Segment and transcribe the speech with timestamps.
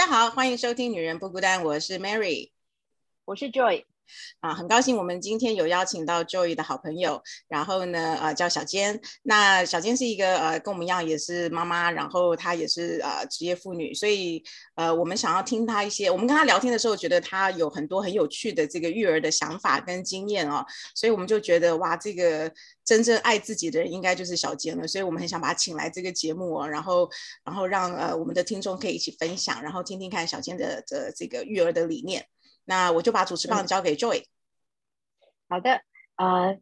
[0.00, 2.52] 大家好，欢迎收听《女人不孤单》，我是 Mary，
[3.26, 3.84] 我是 Joy。
[4.40, 9.00] 啊，很高兴我们今天有邀请到 Joy 的好朋友，然后呢，呃，叫小坚。
[9.22, 14.42] 那小坚是一个呃，跟我们一样也是妈妈，然后她也是呃职业妇女，所以
[14.76, 22.50] 呃，我们想要听她一些，我们跟她聊天的时候，觉得她有很多很有趣的这个育儿的想法跟经验哦，所以我们就觉得哇，这个
[22.84, 27.08] 真正爱自己的人应该就是小坚了，所以我们很想把她请来这个节目哦，然后
[27.44, 32.26] 然后让呃我们的听众可以一起分享，然后听听看小坚的的这个育儿的理念。
[32.70, 34.22] 那我就把主持棒交给 Joy。
[35.48, 35.82] 好的，
[36.14, 36.56] 呃，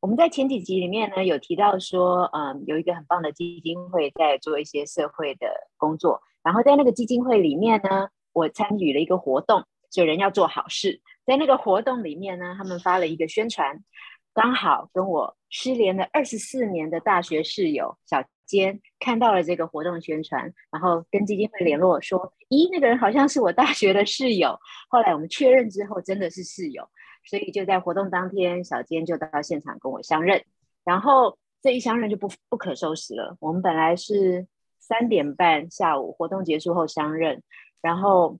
[0.00, 6.22] 我们在前几集里面呢有提到说，嗯，有一个很棒的基金会在做一些社会的工作。
[6.42, 11.02] 然后在那个基金会里面呢，我参与了一个活动，就人要做好事。
[11.26, 13.84] 在那个活动里面呢，他们发了一个宣传，
[14.32, 18.24] 刚好跟我失联了二十四年的大学室友小。
[18.56, 26.88] 间看到了这个活动宣传，然后跟基金会联络说：“咦，那个人好像是我大学的室友。”后来我们确认之后，真的是室友，
[27.24, 30.44] 所以就在活动当天，小坚就到现场跟我相认。
[30.84, 33.36] 然后这一相认就不不可收拾了。
[33.40, 34.46] 我们本来是
[34.78, 37.42] 三点半下午活动结束后相认，
[37.80, 38.38] 然后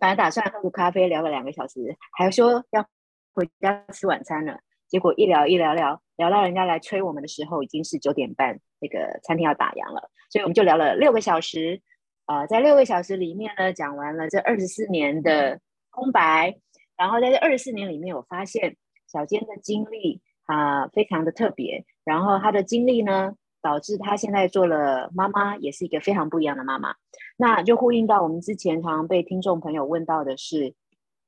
[0.00, 2.84] 本来打算喝个咖啡聊个两个小时，还说要
[3.32, 4.58] 回家吃晚餐了。
[4.88, 11.82] 结果一聊一聊聊聊到人家来催我们的时候，已经是九点半，那个餐厅要打烊了，所以我们就聊了六个小时。
[12.26, 16.56] 呃，在六个小时里面呢，讲完了这二十四年的空白。
[16.96, 18.76] 然后在这二十四年里面，我发现
[19.06, 21.84] 小坚的经历啊非常的特别。
[22.04, 26.94] 然后他的经历呢，导致他现在做了妈妈，也是一个非常不一样的妈妈。
[27.36, 30.74] 那就呼应到我们之前常常被听众朋友问到的是，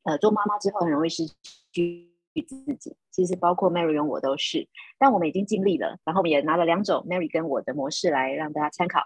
[0.02, 1.22] 呃，做妈妈之后很容易失
[1.72, 2.17] 去。
[2.43, 4.69] 自己其实包括 Mary 跟我都是，
[4.99, 9.03] 但我们已经尽力了，然后我们也拿了两种 Mary 跟我的模式来让大家参考。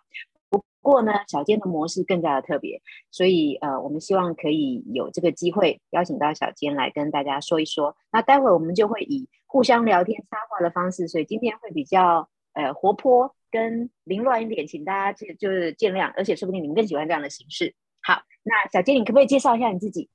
[0.51, 7.97] 不过呢，小坚的模式更加的特别，所以呃，我们希望可以有这个机会邀请到小坚来跟大家说一说。
[8.11, 17.75] 那待会我们就会以互相聊天插话的方式，所以今天会比较呃活泼跟凌乱一点，请大家就就是见谅，而且说不定你们更喜欢这样的形式。
[18.03, 20.11] 好，那小坚，你可不可以介绍一下你自己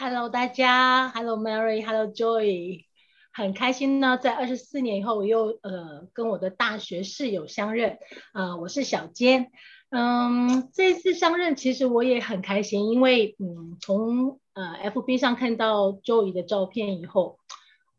[0.00, 2.84] ？Hello，大家，Hello Mary，Hello Joy，
[3.32, 7.98] 很开心呢，在二十四年以后，我又呃跟我的大学室友相认，
[8.32, 9.50] 啊，我是小坚，
[9.90, 17.40] 嗯，这次相认其实我也很开心，因为嗯从呃 FB 上看到 Joy 的照片以后，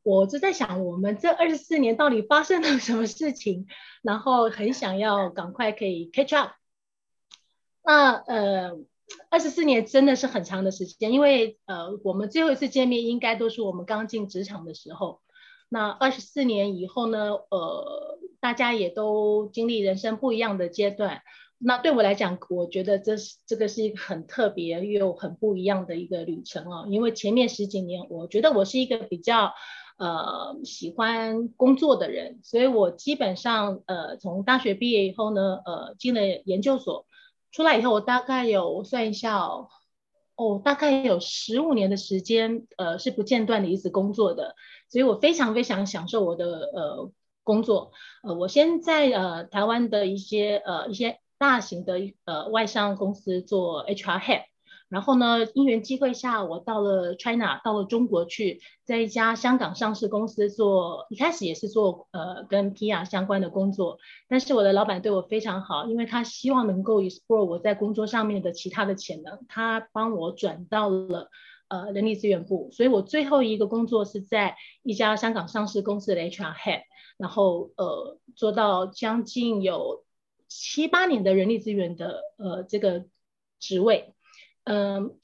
[0.02, 3.68] 我就在想我们这二十四年到底发生了什么事情，
[4.02, 6.52] 然后很想要赶快可以 catch up，
[7.84, 8.78] 那呃。
[9.30, 15.20] 二十四年真的是很长的时间，因为呃，我们最后一次见面应该都是我们刚进职场的时候。
[15.70, 21.22] 那二十四年以后呢，呃，大家也都经历人生不一样的阶段。
[21.60, 26.88] 那对我来讲，我觉得这是这个是一个很特别又很不一样的一个旅程哦。
[26.90, 29.54] 因为前面十几年，我觉得我是一个比较
[29.98, 37.06] 呃喜欢工作的人，所以我基本上呃从大学毕业以后呢，呃进了研究所。
[37.52, 39.68] 出来以后，我大概有算一下哦，
[40.36, 44.56] 哦，大概有十五年的时间，呃，是不间断的一直工作的，
[44.90, 47.12] 所以我非常非常享受我的呃
[47.44, 47.92] 工作。
[48.24, 54.49] 呃，我现在呃台湾的一些呃一些大型的呃外商公司做 HR head。
[54.90, 64.00] 然后呢，因缘机会下，我到了 China，到了中国去，在一家香港上市公司做，一开始也是做呃跟 PR 相关的工作。
[64.28, 71.30] 但是我的老板对我非常好，因为他希望能够 explore 我在工作上面的其他的潜能，他帮我转到了
[71.68, 72.70] 呃人力资源部。
[72.72, 76.82] 所以我最后一个工作是在一家香港上市公司的 HR head，
[77.18, 80.04] 然后呃做到将近有
[80.48, 83.06] 七八年的人力资源的呃这个
[83.60, 84.16] 职位。
[84.64, 85.18] 嗯，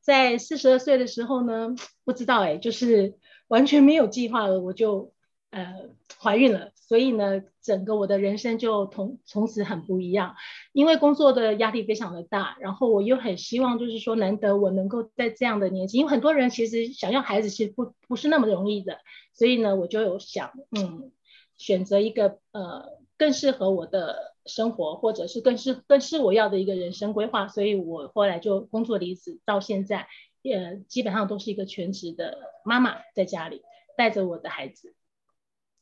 [0.00, 5.12] 在四十二岁的时候呢，不知道哎，就是完全没有计划了，我就
[5.50, 5.90] 呃
[6.20, 10.36] 怀孕了，所以呢，整个我的人生就从从此很不一样，
[10.72, 18.98] 因为工作的压力非常的大，然后我又很希望就是说难得我能够在这样的年纪，因为很多人其实想要孩子其实不不是那么容易的，
[19.34, 21.12] 所以呢，我就有想嗯
[21.56, 24.38] 选择一个呃更适合我的。
[24.48, 30.08] 生活，或者是更是更是我要的一个人生规划，所以我后来就工作离职，到现在，
[30.40, 33.60] 也，基本上都是一个全职的妈妈，在家里
[33.94, 34.94] 带着我的孩子。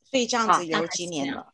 [0.02, 1.52] 所以这样子有几年了？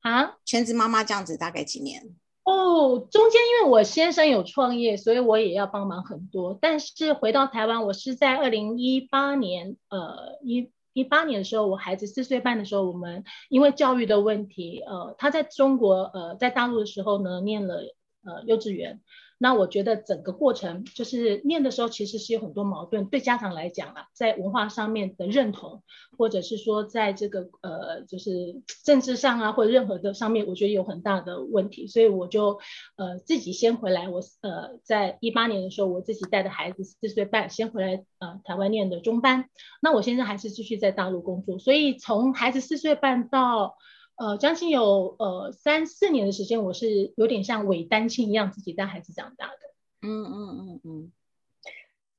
[0.00, 2.16] 啊，全职妈妈这样子大概几年？
[2.42, 6.58] 哦，中间因为我先生有创业，所以我也要帮忙很多。
[6.60, 10.72] 但是回到台湾，我是在二零一八年，呃，一。
[10.96, 17.82] 一八年的时候，我孩子四岁半的时候，我们因为教育的问题，呃，他在中国，呃，在大陆的时候呢，念了
[18.24, 19.02] 呃幼稚园，
[19.38, 23.06] 那我觉得整个过程就是念的时候，其实是有很多矛盾。
[23.06, 25.82] 对家长来讲啊，在文化上面的认同，
[26.16, 31.86] 或者是说在这个呃，就是 政治上啊，或者任何的上面，我觉得有很大的问题。
[31.86, 32.58] 所以我就
[32.96, 39.50] 呃自己先回来，我呃在一八年的时候，我自己带的孩子四岁半先回来呃台湾念的中班。
[39.82, 43.76] 那我现在还是继续在大陆工作，所以从孩子四岁半到。
[44.16, 49.58] 呃，将近有呃三四年的时间，我是有点像伪单亲一样，自己带孩子长大的。
[50.00, 51.12] 嗯嗯嗯嗯。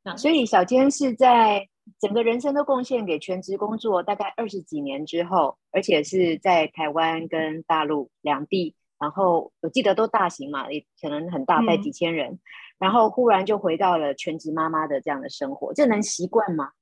[0.04, 1.68] 那所以小坚是在
[2.00, 12.40] 整个人生都贡献给全职工作，大概二十几年之后，而且是在台湾跟大陆两地，然后我记得都大型嘛，也可能很大，带几千人，
[12.78, 16.74] 然后忽然就回到了全职妈妈的这样的生活，这能习惯吗？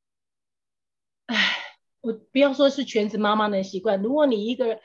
[1.27, 1.54] 唉。
[2.05, 4.79] 我不要说是全职妈妈的习惯，如果你一个人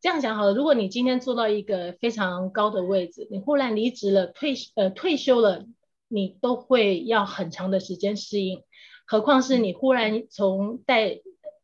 [0.00, 5.66] 这样讲好了，如果你今天做到一个非常高的位置，你忽然离职了、退呃退休了，
[6.06, 8.62] 你都会要很长的时间适应，
[9.04, 11.20] 何况是你忽然从带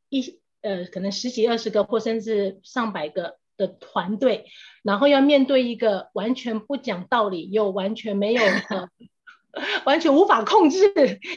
[0.08, 4.46] 一呃可能十几二十个或甚至上百个的团队，
[4.82, 8.88] 然后要面对一个完全不讲道理又完全没有呃。
[9.84, 10.78] 完全无法控制，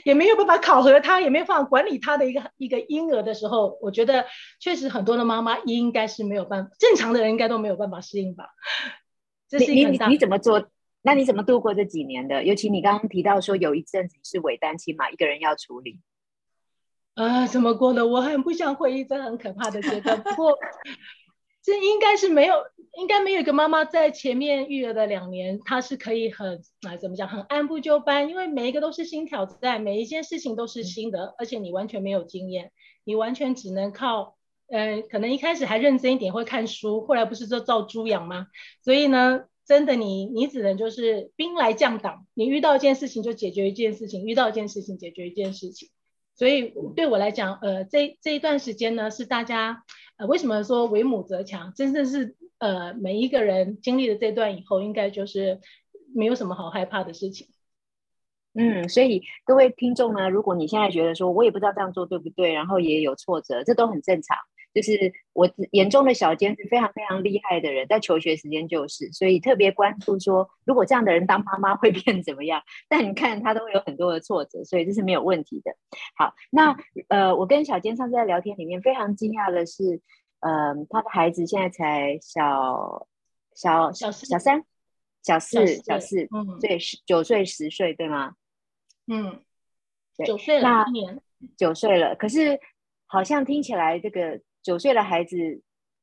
[0.04, 4.26] 也没有办法考核他，也没有办法管理他的一个一个婴儿的时候，我觉得
[4.60, 8.46] 确实很多的妈妈应该是没有办法，正常的人应该都没有办法适应吧。
[9.48, 10.70] 这是你你你怎么做？
[11.02, 12.44] 那你怎么度过这几年的？
[12.44, 16.00] 尤其你刚刚提到说有一阵子是伪单亲嘛，一个人要处理。
[17.16, 18.06] 啊，怎么过的？
[18.06, 20.22] 我很不想回忆这很可怕的阶段。
[20.22, 20.58] 不过。
[21.70, 22.56] 这应该是没有，
[22.98, 32.72] 应该没有一个妈妈在前面育儿的两年，她是可以很啊怎么讲，很按部就班，因为每一个都是新挑战，每一件事情都是新的，而且你完全没有经验，
[33.04, 34.36] 你完全只能靠，
[34.68, 38.48] 呃，可能一开始还认真一点会看书，后来不是说照猪养吗？
[38.84, 45.88] 所以呢，真的你你只能就是兵来将挡，你遇到一件事情就解决一件事情，遇到一件事情解决一件事情，
[46.36, 49.84] 所以对我来讲，呃，这这一段时间呢是大家。
[50.20, 51.74] 呃，为什么说为母则强？
[51.74, 55.62] 真正是呃，每一个人经历了这段以后，应该就是
[56.14, 57.48] 没有什么好害怕的事情。
[58.54, 64.38] 嗯，所以各位听众呢，如果你现在觉得说我也不知道这样做对不对，然后也有挫折，这都很正常。
[64.80, 72.62] 就是我眼中的小尖是非常非常厉害的人，在求学时间就是，所以特别关注说，如果这样的人当妈妈会变怎么样？
[72.88, 75.76] 但你看他都会有很多的挫折，所以这是没有问题的。
[76.16, 76.78] 好，那
[77.10, 80.00] 呃，我跟小尖上次在聊天里面非常惊讶的是，
[80.40, 83.06] 呃，他的孩子现在才小
[83.54, 84.64] 小小小三、
[85.22, 88.36] 小四、小四，嗯，对，十九岁、十岁，对吗？
[89.08, 89.42] 嗯，
[90.26, 91.22] 九岁了，那年
[91.58, 92.58] 九岁了，可是
[93.08, 94.40] 好像听起来这个。
[94.62, 95.36] 九岁的孩子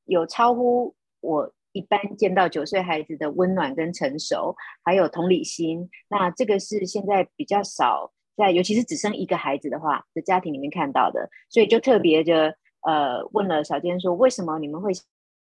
[0.04, 5.88] 有超乎我一般见到九岁孩子的温暖跟成熟，还有同理心。
[6.08, 11.28] 那这个是现在比较少在，尤其是只生一个孩子的话的家庭里面看到的。
[11.50, 14.92] 所以就特别的呃问了小坚说，为什么你们会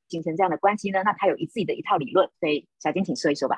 [0.08, 1.04] 形成这样的关系呢？
[1.04, 3.58] 那他有自己的一套理论，所以小坚请说一说吧。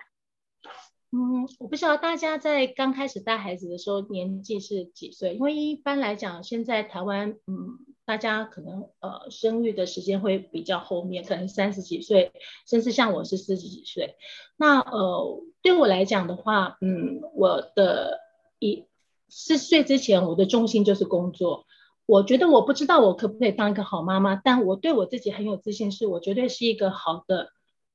[1.11, 7.79] 嗯，我不知道大家在刚开始带孩子的时候年纪是几岁，因为一般来讲，现在台湾嗯。
[8.05, 12.31] 大家可能呃生育的时间会比较后面，可能三十几岁，
[12.65, 14.15] 甚至像我是四十几岁。
[14.57, 18.19] 那呃对我来讲的话，嗯，我的
[18.57, 18.85] 一
[19.27, 21.67] 四十岁之前，我的重心就是工作。
[22.07, 27.49] 我觉得我不知道我可不可以当一个好妈妈，但我对我自己很有自信，是我绝对是一个好的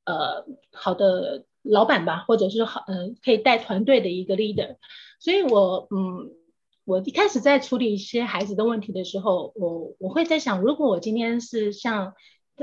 [0.05, 4.77] 呃好的老板吧，或者是好嗯可以带团队的一个 leader。
[5.19, 6.31] 所以我嗯。
[6.87, 12.13] 我一开始在处理一些孩子的问题的时候，我我会在想，如果我今天是像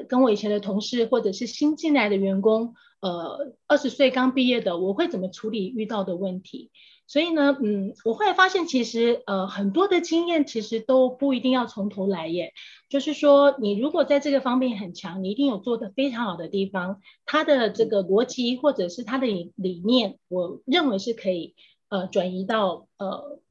[0.08, 6.70] 跟我以前的同事，或者是新进来的员工，呃，二十岁刚毕业的，我会怎么处理遇到的问题？
[7.11, 12.53] 所以呢，嗯，我会发现其实呃很多的经验其实都不一定要从头来耶。
[12.87, 21.53] 就是说，你如果在这个方面很强，你一定有做的非常好的地方，它的这个逻辑或者是它的理念，我认为是可以
[21.89, 23.41] 呃转移到呃。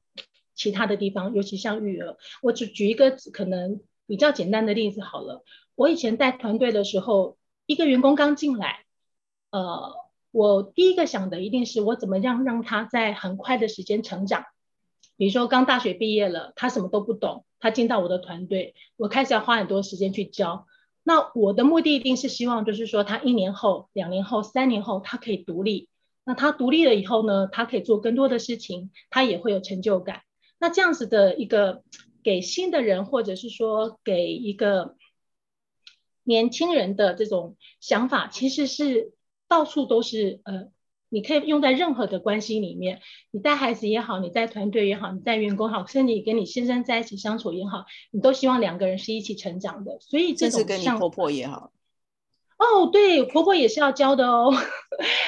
[0.57, 5.43] 其他的地方，尤其像育儿，我只举一个可能比较简单的例子好了。
[5.75, 8.85] 我以前带团队的时候，一个员工刚进来，
[9.51, 9.95] 呃，
[10.31, 14.45] 我第一个想的一定是我怎么样让他在很快的时间成长。
[15.17, 20.67] 比如说刚大学毕业了，他什么都不懂，他进到我的团队，我开始要花很多时间去教。
[21.03, 25.89] 那我的目的一定是希望，就是说他一年后、两年后、三年后，他可以独立。
[26.25, 30.23] 那他独立了以后呢，他可以做更多的事情，他也会有成就感。
[30.59, 31.83] 那这样子的一个
[32.23, 34.95] 给新的人，或者是说给一个
[36.23, 39.13] 年轻人的这种想法，其实是
[39.51, 40.69] 到处都是呃
[41.13, 43.01] 你可以用在任何的关系里面，
[43.33, 49.99] 你带孩子也好，你带团队也好，你带员工好，甚至你跟你先生在一起相处也好，你都希望两个人是一起成长的。
[49.99, 51.73] 所以这种跟你婆婆也好。
[52.59, 54.53] 哦，对，婆婆也是要教的哦，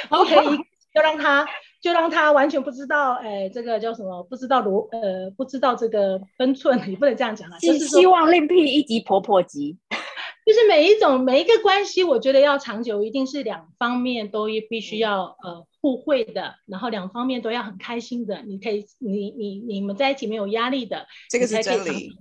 [0.08, 0.56] 不可以
[0.94, 1.44] 就让他
[1.82, 4.22] 就让他完全不知道，哎，这个叫什么？
[4.22, 7.58] 不知道罗呃，不知道这个分寸，你不能这样讲啊。
[7.58, 9.76] 就是希望另辟一级婆婆级。
[10.44, 18.42] 就是每一种每一个关系，我觉得要长久，一定是两方面都必须要呃互惠的，然后两方面都要很开心的。
[18.42, 22.12] 你可以，你你你们在一起没有压力的，这个是真理。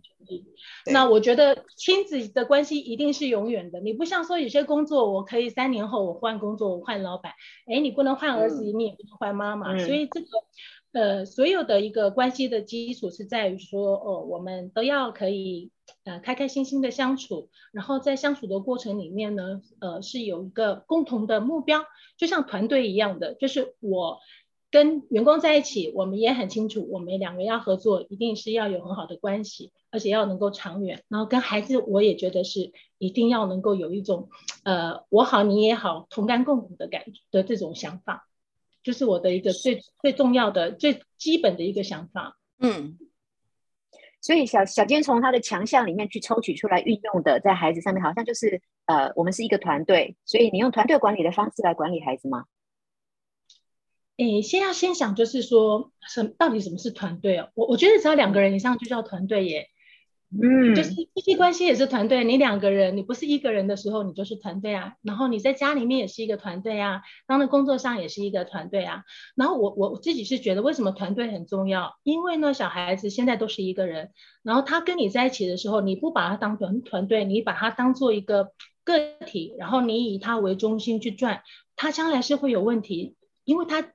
[0.85, 3.81] 那我觉得亲子的关系一定是永远的。
[3.81, 7.33] 你不像说有些工作，我可以三年后我换工作，我换老板，
[7.65, 9.77] 哎，你不能换儿子，你也不能换妈妈。
[9.77, 10.27] 所以这个
[10.91, 15.71] 呃，所有的一个关系的基础是在于说，哦，我们都要可以。
[16.03, 21.83] 呃，开开心心的相处，然后在相处的过程里面呢，呃，是有一个共同的目标，
[22.17, 24.19] 就像团队一样的，就是我
[24.71, 31.03] 跟员工在一起，我们也很清楚，我们两个要合作，一定是要有很好的关系，而且要能够长远。
[31.07, 34.29] 然后跟孩子，我也觉得是一定要能够有一种，
[34.63, 38.27] 呃，我好你也好，同甘共苦的感觉的这种想法，
[38.83, 42.38] 就是我的一个最最重要的、最基本的一个想法。
[42.59, 42.97] 嗯。
[44.23, 52.45] 所以小小坚从他的强项里面去抽取出来运用的，在孩子上面好像就是呃，我们是一个团队，所以你用团队管理的方式来管理孩子吗？
[54.15, 57.50] 你，先要先想就是说什到底什么是团队哦？
[57.55, 59.67] 我我觉得只要两个人以上就叫团队耶。
[60.33, 64.93] 嗯，就是夫妻关系也是团队，你两个人，你不是一个人的时候，你就是团队啊。
[65.01, 69.03] 然后你在家里面也是一个团队啊，当然工作上也是一个团队啊。
[69.35, 71.97] 然后我我我自己是觉得，为什么团队很重要？
[72.03, 74.11] 因为呢，小孩子现在都是一个人，
[74.41, 78.53] 然后他跟你在一起的时候，你不把他当团团队，你把他当做一个
[78.85, 81.43] 个体，然后你以他为中心去转，
[81.75, 83.91] 他将来是会有问题，因为他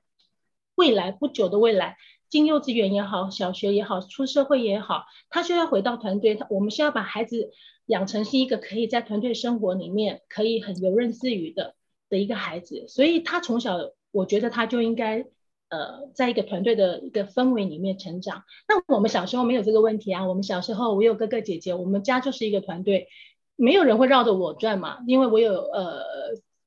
[0.75, 1.97] 未来不久的未来。
[2.29, 6.35] 进幼稚园也好，小学也好，出社会也好，他就要回到团队。
[6.35, 7.51] 他我们是要把孩子
[7.85, 11.75] 养成是一个可以在团队生活里面可以很游刃自如的
[12.09, 12.85] 的一个孩子。
[12.89, 13.77] 所以他从小，
[14.11, 15.25] 我觉得他就应该
[15.69, 18.43] 呃，在一个团队的一个氛围里面成长。
[18.67, 20.27] 那我们小时候没有这个问题啊。
[20.27, 23.07] 我们小时候，我有哥哥姐姐，我们家就是一个团队，
[23.55, 26.03] 没有人会绕着我转嘛，因为我有呃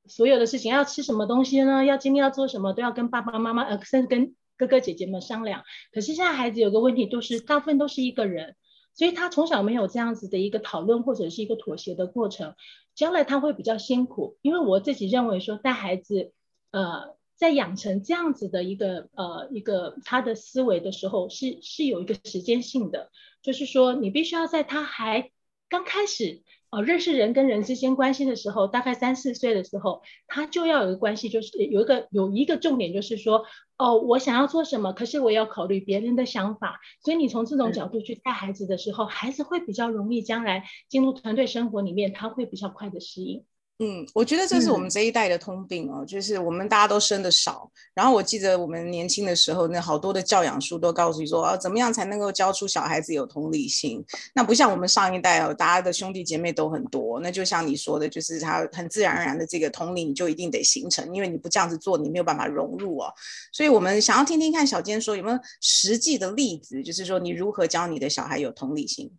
[0.07, 1.85] 所有的事情要吃什么东西呢？
[1.85, 4.33] 要今天要做什么都要跟爸爸妈妈呃，甚至跟。
[4.61, 8.55] 哥哥姐姐们商量，可是现在孩子有个问题，都是大部分都是一个人，
[8.93, 12.53] 所以他从小没有这样子的一个讨论或者是一个妥协的过程，
[12.93, 14.37] 将来他会比较辛苦。
[14.43, 16.31] 因为我自己认为说带孩子，
[16.69, 23.09] 呃，在养成这样子的一个呃一个他的思维的时候，是是有一个时间性的，
[23.41, 25.31] 就是说你必须要在他还
[25.69, 26.43] 刚开始。
[26.71, 33.43] 哦，认识人跟人之间关系的时候，大概三四岁的时候，他就要有个关系，就是有一个有一个重点，就是说，
[33.77, 43.43] 哦，我想要做什么，可是我要考虑别人的想法，所以你从这种角度去带孩子的时候，孩子会比较容易将来进入团队生活里面，他会比较快的适应。
[43.83, 47.67] 嗯，我觉得这是我们这一代的通病哦，就是我们大家都生的少。
[47.95, 54.05] 然后我记得我们年轻的时候，那好多的教养书都告诉你说，啊，怎么样才能够教出小孩子有同理心？
[54.35, 63.11] 那不像我们上一代哦，大家的兄弟姐妹都很多，那就像你说的，就是他很自然而然的这个同理，你就一定得形成，因为你不这样子做，你没有办法融入哦。
[63.51, 69.11] 所以我们想要听听看小坚说有没有实际的例子，就是说你如何教你的小孩有同理心。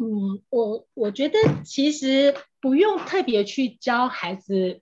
[0.00, 4.80] 嗯，我我觉得其实不用特别去教孩子，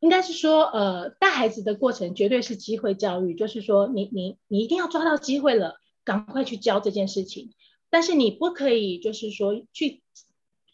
[0.00, 7.52] 应该是说，呃，带孩子的过程绝对是机会教育，就是说，你你你一定要抓到机会了，赶快去教这件事情。
[7.90, 10.02] 但是你不可以就是说去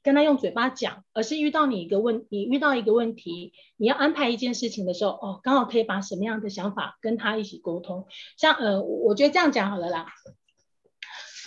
[0.02, 8.06] 跟他用嘴巴讲，而是遇到你一个问，你遇到一个问题，你要安排一件事情的时候，哦，刚好可以把什么样的想法跟他一起沟通。
[8.38, 10.06] 像呃，我觉得这样讲好了啦，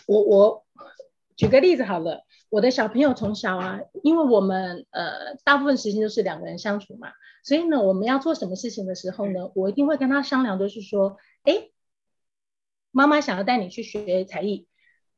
[0.06, 0.66] 我我。
[1.40, 7.14] 举个例子好了，我的小朋友从小啊，因为我们呃大部分时间都是两个人相处嘛，
[7.46, 11.70] 所以呢，我们要做什么事情的时候呢，我一定会跟他商量，就是说，哎，
[12.92, 14.68] 妈妈想要带你去学才艺，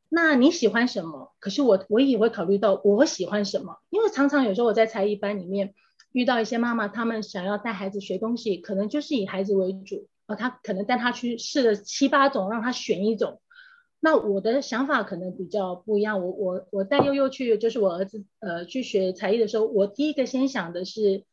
[0.09, 1.33] 那你喜欢什么？
[1.39, 5.73] 可是我我也会考虑到我喜欢什么，因为常常有时候我在才艺班里面
[6.11, 13.41] 遇到一些妈妈，他们想要带孩子学东西，可能就是以孩子为主，而他可能带他去试了七八种，让他选一种。
[14.03, 16.22] 那我的想法可能比较不一样。
[16.22, 21.24] 我我我带悠悠去，就是我儿子呃去学才艺的时候，我第一个先想的是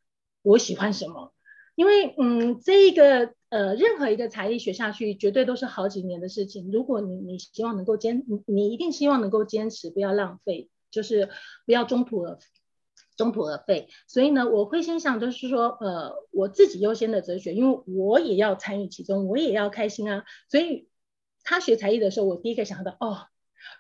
[0.43, 1.33] 我喜欢什么，
[1.75, 6.71] 因为嗯这一个呃任何一个才艺学下去，绝对都是好几年的事情。
[6.71, 11.31] 如果你你希望能够坚，你一定希望能够坚持，不要浪费，就是
[11.65, 12.39] 不要中途而
[13.17, 13.89] 中途而废。
[14.07, 20.25] 所以呢，我会先想就是说，呃，我自己优先的哲学，因为我也要参与其中，我也要开心啊。
[20.51, 20.87] 所以
[21.49, 23.29] 他学才艺的时候，我第一个想到，哦，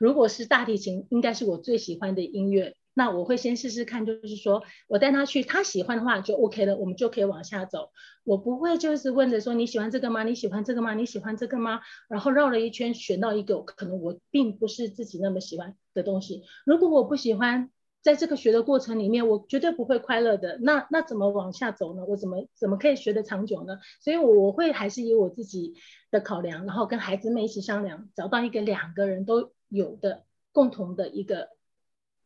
[0.00, 2.76] 如果是大提琴，应该是我最喜欢的音乐。
[2.94, 7.90] 那我会先试试看，就是说我带他去，他喜欢的话就 OK 了，我们就可以往下走。
[8.24, 10.22] 我不会就是问着说你喜欢这个吗？
[10.24, 10.94] 你喜欢这个吗？
[10.94, 11.80] 你喜欢这个吗？
[12.08, 16.44] 然后绕了一圈选到一个可能我并不是自己那么喜欢的东西。
[16.64, 17.70] 如果我不喜欢，
[18.08, 20.58] 在这个学的过程里面，我绝对不会快乐的。
[20.62, 22.06] 那那怎么往下走呢？
[22.06, 23.78] 我怎么怎么可以学得长久呢？
[24.00, 25.74] 所以我我会还是以我自己
[26.10, 31.50] 的考量，然后跟孩子们一起商量，找到一个两个人都有的共同的一个。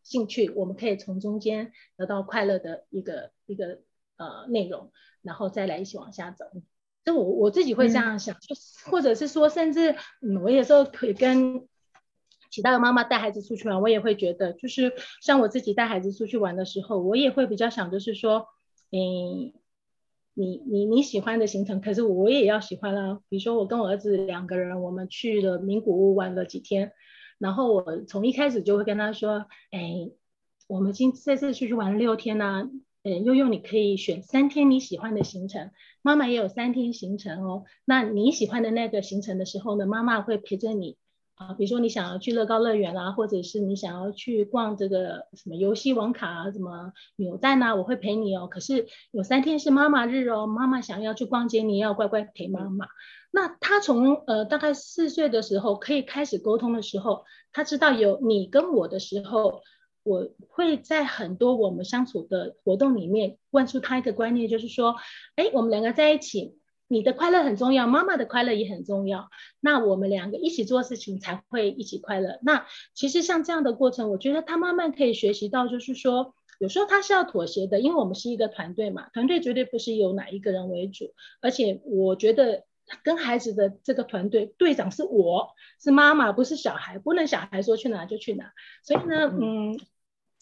[0.04, 3.78] 兴趣，我们可以从中间得到快乐的一个一个
[4.16, 4.90] 呃内容，
[5.22, 6.44] 然后再来一起往下走。
[7.04, 8.56] 就我我自己会这样想，就
[8.90, 11.68] 或者是说，甚至嗯，我有时候可以跟
[12.52, 14.92] 其他的妈妈带孩子出去玩，我也会觉得，就是
[15.23, 18.47] 像我自己带孩子出去玩的时候，我也会比较想，就是说，
[18.92, 19.52] 嗯，
[20.35, 23.21] 你你你喜欢的行程，可是我也要喜欢啊。
[23.28, 26.92] 比如说我跟我儿子两个人，我们去了名古屋玩了几天。
[27.38, 30.11] 然后我从一开始就会跟他说，哎，
[30.68, 32.71] 我们今这次出去玩六天呢，
[33.02, 35.71] 嗯，悠悠你可以选三天你喜欢的行程，
[36.02, 37.64] 妈妈也有三天行程哦。
[37.85, 40.99] 那你喜欢的那个行程的时候呢，妈妈会陪着你
[41.34, 48.46] 啊，比如说你想要去乐高乐园啊，或者是你想要去逛这个什么游戏网卡啊，什么扭蛋呐，我会陪你哦。
[48.46, 52.86] 可是有三天是妈妈日哦，妈妈想要去逛街，你要乖乖陪妈妈。
[53.30, 59.62] 那他从呃大概四岁的时候可以开始沟通的时候，他知道有你跟我的时候，
[60.02, 64.96] 我会在很多我们相处的活动里面灌输他一个观念，就是说，
[65.36, 66.58] 哎，我们两个在一起，
[66.92, 69.30] 你的快乐很重要，妈妈的快乐也很重要，
[69.61, 72.38] 那我们两个一起做事情才会一起快乐。
[72.42, 82.64] 那其实像这样的过程，我觉得他慢慢可以学习到，就是说，有时候他是要妥协的，因为我们是一个团队嘛，团队绝对不是由哪一个人为主，而且我觉得。
[83.05, 85.50] 跟孩子的这个团队，队长是我
[85.81, 88.52] 是妈妈，不是小孩，不能小孩说去哪就去哪。
[88.83, 89.78] 所以呢，嗯，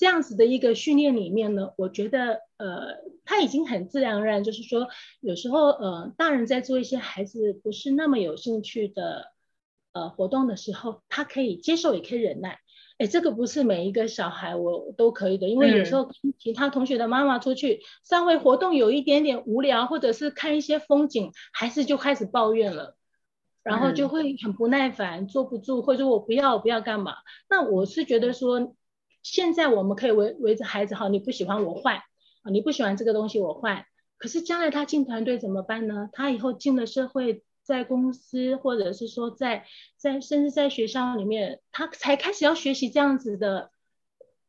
[0.00, 4.88] 这样子的一个训练里面呢，我觉得呃，他已经很自然而然，就是说
[5.20, 9.26] 有时候呃，大人在做一些孩子不是那么有兴趣的
[9.92, 12.60] 呃活动的时候，他可以接受，也可以忍耐。
[12.96, 22.96] 哎，这个不是每一个小孩我都可以的，因为有时候跟其他同学的妈妈出去稍微活动有一点点无聊，或者是看一些风景，孩子就开始抱怨了，
[23.62, 27.16] 然后就会很不耐烦，坐不住，或者我不要不要干嘛？
[27.50, 28.74] 那我是觉得说，
[29.22, 33.85] 现在我们可以围围着孩子，哈，你不喜欢我换啊，你不喜欢这个东西我换，
[34.18, 36.09] 可是将来他进团队怎么办呢？
[36.12, 37.42] 他以后进了社会。
[37.62, 39.64] 在公司，或者是说在
[39.96, 43.70] 在甚至在学校里面，他才开始要学习这样子的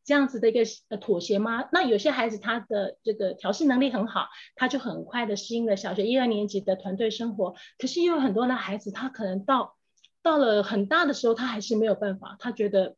[0.04, 1.70] 这样子的一个呃妥协吗？
[1.72, 7.54] 那有些孩子他的这个调试能力很好，他就很快的适应了小学一二年级的团队生活。
[7.78, 9.76] 可是又有很多的孩子，他可能到
[10.24, 12.38] 到了很大的时候，他还是没有办法。
[12.40, 12.96] 他觉得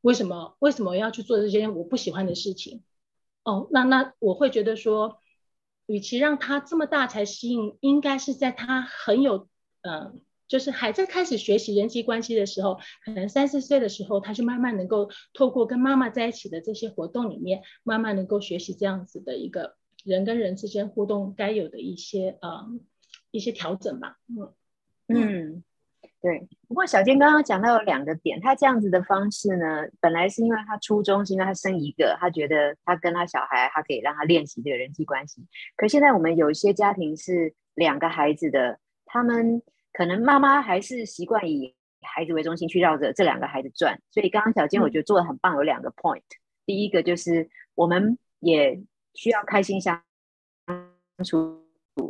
[0.00, 2.82] 为什么为什么要去做这些我不喜欢的事情？
[3.44, 5.18] 哦，那那我会觉得说，
[5.86, 9.48] 与其让他这么大才适应，应该是在他很有。
[9.82, 22.66] 嗯，就是还在开始学习人际关系的时候，可能三四岁的时候，他就慢慢能够透过跟妈妈在一起的这些活动里面，慢慢能够学习这样子的一个人跟人之间互动该有的一些呃
[23.30, 24.18] 一些调整吧。
[24.26, 24.52] 嗯
[25.06, 25.64] 嗯，
[26.28, 26.48] 对。
[26.66, 35.46] 不过小坚刚刚讲到有两个点，他这样子的方式呢，本来是因为他初衷是因为他生一个，他觉得他跟他小孩，他可以让他练习这个人际关系。
[35.76, 39.62] 可现在我们有一些家庭是两个孩子的，他们。
[39.92, 46.20] 可能妈妈还是习惯以孩子为中心去绕着这两个孩子转，所以刚刚小金我觉得做的很棒，有两个 point。
[46.66, 48.78] 第一个就是我们也
[49.14, 50.02] 需要开心相
[51.24, 51.64] 处，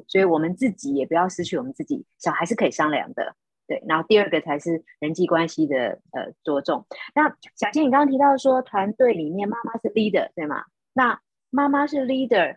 [0.08, 3.82] 所以我们自己也不要失去我们自己，小孩是可以商量的，对。
[3.86, 6.86] 然后第二个才是人际关系的呃着重。
[7.14, 10.64] 那小金，你刚刚提到说团队里面妈妈是 leader 对吗？
[10.92, 12.56] 那妈妈是 leader，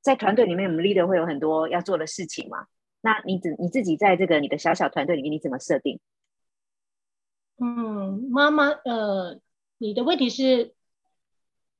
[0.00, 2.66] 在团队里面我们 leader 会有很多要做的事情嘛？
[3.00, 6.00] 那你怎你自己在这个你的小小团队里面，你怎么设定？
[7.60, 9.40] 嗯，妈妈，呃，
[9.78, 10.74] 你的问题是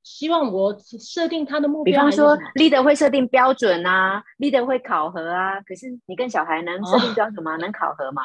[0.08, 5.60] 希望我设定他的目标，比方说，leader 会设定标准啊，leader 会考核啊。
[5.60, 7.56] 可是你跟小孩能设定标准吗？
[7.56, 8.22] 能考核吗？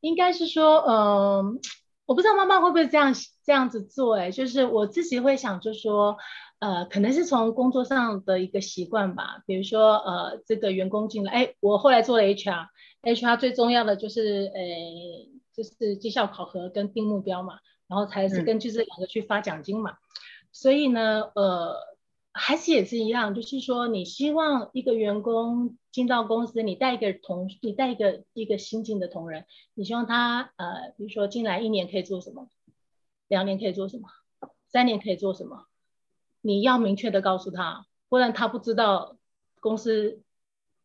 [0.00, 1.58] 应该是说，嗯，
[2.06, 3.12] 我不知道妈妈会不会这样
[3.44, 4.16] 这样子做。
[4.16, 6.16] 哎，就是我自己会想，就说。
[6.60, 14.60] 呃，可能是从工作上的一个习惯吧，比如说，呃，这个员工进来，哎，我后来做了 HR，HR 最重要的就是，呃，
[15.56, 17.54] 就是绩效考核跟定目标嘛，
[17.90, 19.98] 然后才是根据这两个去发奖金嘛。
[20.52, 21.76] 所以呢，呃，
[22.32, 32.48] 还是也是一样，就是说你希望一个员工进到公司，你带一个同，你带一个一个新进的同仁，你希望他呃，比如说进来一年可以做什么，
[33.28, 34.08] 两年可以做什么，
[34.66, 35.66] 三年可以做什么，
[36.40, 39.16] 你要明确的告诉他，不然他不知道
[39.60, 40.22] 公司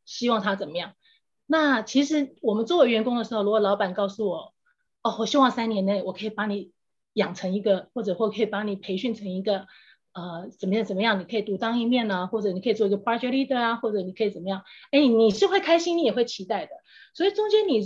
[0.05, 0.93] 希望他怎么样。
[1.47, 4.53] 那其实我们作为员工的时候，如果老板告诉我，
[5.01, 6.71] 哦，我希望三年内我可以把你
[7.15, 9.67] 养成一个，或者或可以帮你培训成一个，
[10.13, 14.61] 呃，怎么样怎么样，你可以独当一面呢，或者你可以做一个 project leader 啊，或者你可以怎么样？
[14.91, 16.71] 哎，你是会开心，你也会期待的。
[17.13, 17.81] 所以中间你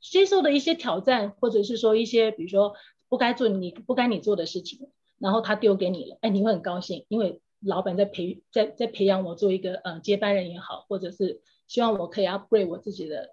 [0.00, 2.74] 接受的一些挑战，或者是说一些，比如说
[3.08, 11.42] 不该做你不该你做的事情，然后他丢给你了，哎，你会很高兴，因为老板在培在在培养我做一个呃接班人也好，或者是。
[11.68, 13.30] 希望我可以 upgrade 我自己的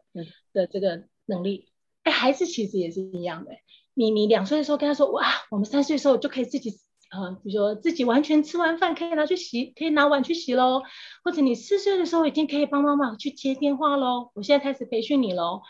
[0.53, 1.69] 的这个能力。
[2.01, 3.51] 哎，孩子其实也是一样的。
[3.93, 6.79] 你你两岁的时候跟他说，哇，我们三岁的时候就可以自己，
[7.11, 10.81] 呃，比如说自己完全吃完饭可以拿去洗，可以拿碗去洗喽。
[11.23, 14.31] 或者你四岁的时候已经可以帮妈妈去接电话喽。
[14.33, 15.61] 我现在开始培训你喽。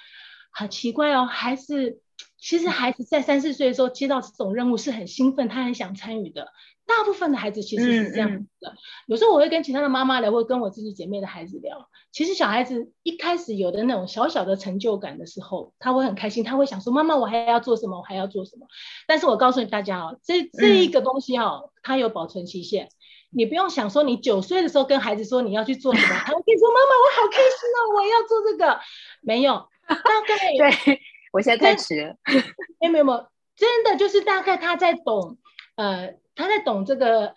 [0.51, 1.99] 好奇怪哦，孩子，
[2.37, 6.47] 其实孩子在三四岁的时候接到这种任务是很兴奋，他很想参与的。
[6.85, 8.73] 大部分的孩子其实是这样的。
[9.07, 11.89] 有时候我会跟其他的妈妈聊，或跟我自己姐妹的孩子聊。
[12.11, 17.97] 其实小孩子一开始有的那种小小的成就感的时候，他会很开心，他会想说：“妈妈，我还要做什么？
[17.97, 18.67] 我还要做什么？”
[19.07, 22.89] 但是我告诉大家哦，这这一个东西哦，它有保存期限。
[23.35, 28.79] 你不用想说你九岁的时候跟孩子说你要去做什么， 他会跟你说：“妈妈，我好开心哦，我要做这个。”
[29.21, 29.53] 没有，
[29.87, 29.95] 大
[30.27, 30.35] 概
[30.85, 30.99] 对
[31.31, 32.15] 我现在太迟了。
[32.79, 35.37] 没有没有，真的就是大概他在懂
[35.75, 36.15] 呃。
[36.35, 37.31] 他在懂这个，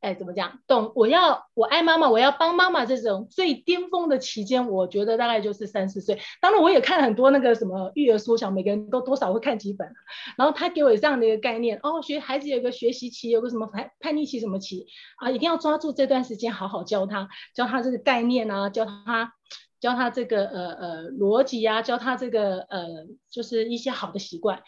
[0.00, 0.60] 哎，怎么讲？
[0.66, 6.18] 懂我要我爱妈妈，我要帮妈妈这种最巅峰的期间，我觉得大概就是三四岁。
[6.40, 9.86] 当然，我也看很多那个什么育儿书，想每个人都多少会看几本。
[10.38, 14.86] 然后他给我这样的一个概念，哦，学孩子有个学习期，有个什么叛叛逆期什么期
[15.18, 19.34] 啊，一定要抓住这段时间好好教他，教他这个概念啊，教他
[19.80, 24.62] 教他这个呃呃逻辑啊，教他这个呃就是一些好的习惯。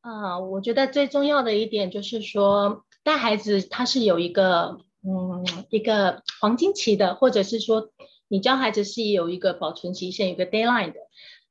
[0.00, 7.90] 啊，我觉得最重要的一点就是说，带孩子他是有一个，嗯，一个黄金期的，或者是说，
[8.26, 11.00] 你教孩子是有一个保存期限，有个 deadline 的。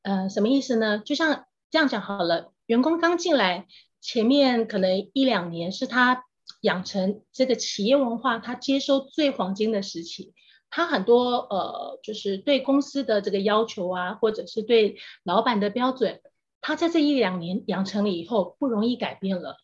[0.02, 0.98] 呃，什么意思呢？
[0.98, 3.68] 就像这样讲好了，员工刚进来，
[4.02, 6.24] 前面可能一两年是他
[6.62, 10.34] 养成这个企业文化，他接收最黄金的时期，
[10.72, 16.20] 他很多呃，就是对公司的这个要求啊，或者是对老板的标准。
[16.62, 19.58] 他在这一两年养成了以后，不容易改变了。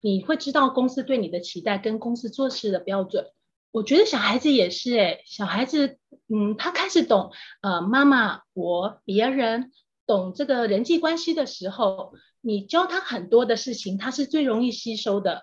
[0.00, 3.26] 你会知道公司对你的期待跟公司做事的标准。
[3.72, 5.98] 我觉得小孩子也是，哎，小孩子，
[6.32, 9.72] 嗯，他开始懂，呃，妈妈，我，别人，
[10.06, 15.42] 懂这个人际关系的时候，你教他很多的事情，他是最容易吸收的。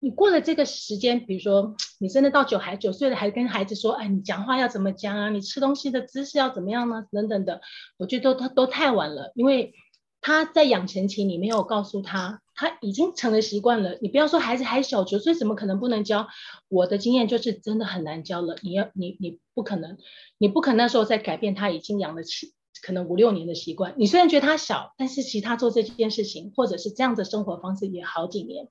[0.00, 5.30] 你过了这个时间，比如说你真的到九孩九岁了，还跟孩子说，哎，你讲话要怎么讲啊？
[5.30, 7.06] 你吃东西的姿势要怎么样呢？
[7.10, 7.62] 等等的，
[7.96, 9.72] 我觉得都都太晚了，因为。
[10.26, 13.98] 他在养成期，你没有告诉他，他已经成了习惯了。
[14.00, 16.28] 你不要说孩子还小，九岁怎么可能不能教？
[16.68, 18.56] 我的经验就是真的很难教了。
[18.62, 19.98] 你要你你不可能，
[20.38, 23.92] 你不可能那时候再改变他已经养了起可能五六年的习惯。
[23.98, 28.68] 你虽然觉得他小，但是其他做这件事情或者是这样的生活方式也好几年。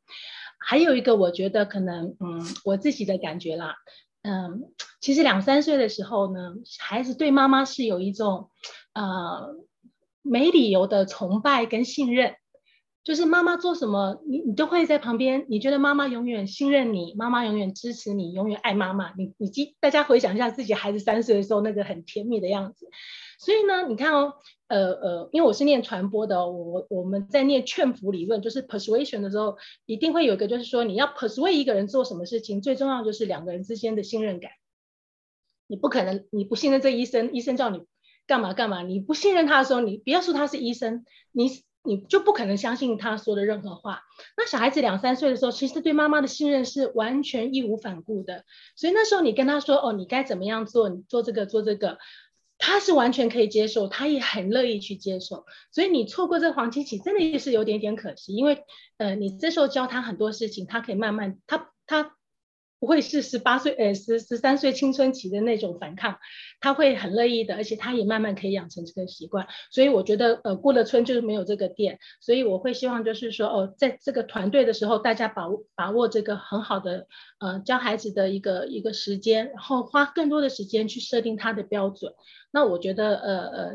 [0.57, 3.75] 还有一个我觉得可能，嗯，我自己的感觉啦，
[4.23, 8.49] 嗯，其实两三岁的时候呢，孩子对妈妈是有一种，
[8.95, 9.55] 呃。
[10.23, 12.35] 没理由的崇拜跟信任，
[13.03, 15.45] 就是妈妈做什么，你你都会在旁边。
[15.49, 19.13] 你觉得妈妈永远信任你，妈妈永远支持你，永远爱妈妈。
[19.17, 22.87] 你你记，大家回想一下自己孩子三岁的时候那个很甜蜜的样子。
[23.37, 24.35] 所以呢，你看哦，
[24.69, 34.51] 呃呃，因为我是念传播的，我我们在念劝服理论，就是 persuasion 的时候，一定会有一个，就是说你要 persuade 一个人做什么事情，最重要就是两个人之间的信任感。
[35.67, 37.81] 你不可能，你不信任这医生，医生叫你。
[38.25, 38.81] 干嘛干嘛？
[38.81, 41.49] 你不信任他的时候，你不要说他是医生，你
[41.83, 44.01] 你就不可能相信他说的任何话。
[44.37, 48.45] 那小孩子两三岁的时候，其实对妈妈的信任是完全义无反顾的。
[48.75, 50.89] 所以那时候你跟他说：“哦，你该怎么样做？
[50.89, 51.97] 你做这个做这个。”
[52.57, 55.45] 他是完全可以接受，他也很乐意去接受。
[55.71, 58.33] 所以你错过这个黄金期，真的也是有点点可惜。
[58.33, 58.63] 因为
[58.97, 62.15] 呃，你这时候教他很多事情，他可以慢慢他他。
[62.83, 66.17] 不会是十八岁，呃，十十三岁青春期的那种反抗，
[66.59, 69.47] 他会很乐意的，而且他也慢慢可以养成这个习惯。
[69.71, 71.97] 所以我觉得，呃，过了村就是没有这个店。
[72.19, 77.07] 所以我会希望就是说，哦，在这个团队的时候，大家把握把握这个很好的，
[77.39, 82.13] 呃，教孩子的一个一个时间，然后花更多的时间去设定他的标准。
[82.51, 83.71] 那我觉得，呃呃，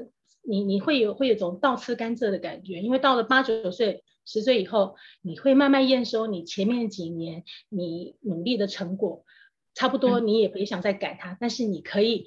[0.46, 4.04] 你你会有会有种倒吃甘蔗的感觉，因为到了八九岁。
[4.28, 9.24] 十岁以后，你会慢慢验收你前面几年你努力的成果，
[9.72, 12.26] 差不多你也别想再改它，但是你可以，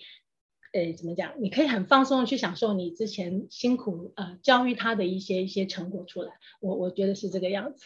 [0.74, 1.34] 呃，怎么讲？
[1.40, 6.34] 你可以很放松的去享受你之前辛苦呃教育他的一些一些成果出来。
[6.60, 7.86] 我我觉得是这个样子，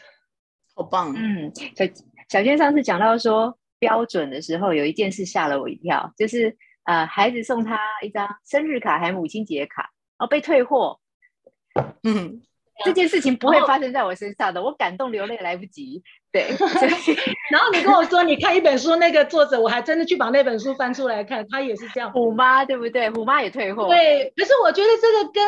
[0.73, 1.13] 好棒。
[1.13, 1.85] 嗯，小
[2.29, 11.01] 小娟上次讲到说标准的时候，有一件事吓了我一跳，就是呃，孩子送他一张生日卡还母亲节卡，然后被退货。
[12.03, 12.41] 嗯。
[12.83, 16.03] 这件事情不会发生在我身上的，我感动流泪来不及。
[16.31, 16.49] 对
[17.49, 22.11] 然后你跟我说你看一本书，那个作者我还真的去把那本书翻出来看，他也是这样。
[22.11, 23.09] 虎妈对不对？
[23.09, 23.87] 虎妈也退货。
[23.87, 25.43] 对，可是我觉得这个跟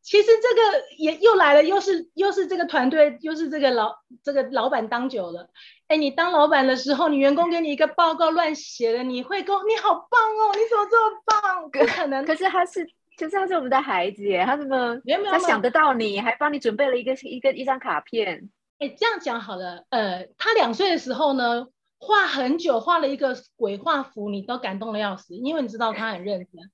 [0.00, 5.50] 其实这个也又来了，又是又是这个团队，又是这个老这个老板当久了。
[5.88, 11.70] 哎，你当老板的时候，你员工给你一个报告乱写的，你会说你好棒哦，你怎么这么棒？
[11.72, 12.24] 不可能。
[12.24, 12.88] 可是他是。
[13.18, 14.96] 就是他是我们的孩子耶，他怎么
[15.30, 18.48] 他想得到你，还帮你准备了一个一个一张卡片。
[18.78, 21.66] 哎，这样讲好了，呃，他两岁的时候呢，
[21.98, 26.70] 画很久，画了一个鬼画符，你都感动的要死，因为你知道他很认真。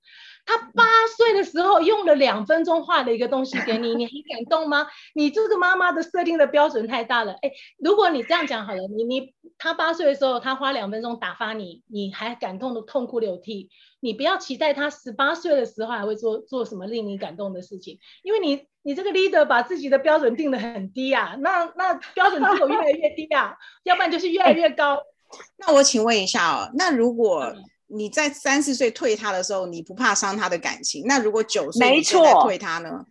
[0.47, 0.85] 他八
[1.17, 4.87] 岁的时候用了两分钟画了一个东西给你，你很感动吗？
[5.15, 7.33] 你这个妈妈的设定的标准太大了。
[7.41, 13.71] 哎，如果你这样讲好了，你你他八岁的时候他花两分钟打发你，你还感动的痛哭流涕。
[14.01, 24.99] 你不要期待他十八岁的时候还会做做什么令你感动的事情，因为你你这个 leader 把自己的标准定得很低啊，那那标准只有越来越低啊，要不然就是越来越高。
[25.57, 27.51] 那我请问一下哦，那如果
[27.95, 31.05] 你在三十岁退他的时候，你不怕伤他的感情？
[31.07, 33.05] 那如果九岁没错退他呢？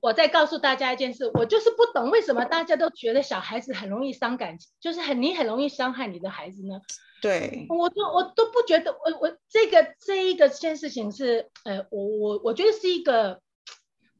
[0.00, 6.80] 我再告诉大家一件事，我就是不懂为什么大家都觉得小孩子很容易伤感情，就是很你很容易伤害你的孩子呢？
[7.20, 13.40] 对，我都我都不觉得，我我这个这一个件事情是，呃，我我我觉得是一个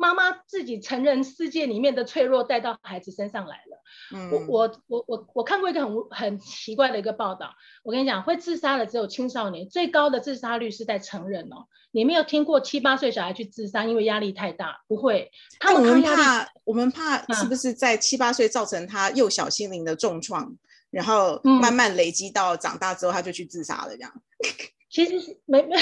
[0.03, 3.81] 妈妈自己成人世界里面的脆弱带到孩子身上来了。
[4.13, 11.69] 嗯，我我我我我看过一个很很奇怪的一个报道，我跟你讲，会自杀的只有青少年，最高的自杀率是在成人哦。
[11.93, 15.31] 你没有听过七八岁小孩去自杀，因为压力太大，不会。
[15.61, 20.53] 他们怕，我们怕是不是在七八岁造成他幼小心灵的重创？
[20.91, 23.97] 然后慢慢累积到长大之后，他就去自杀了。
[23.97, 24.13] 这样，
[24.91, 25.77] 其实是没没，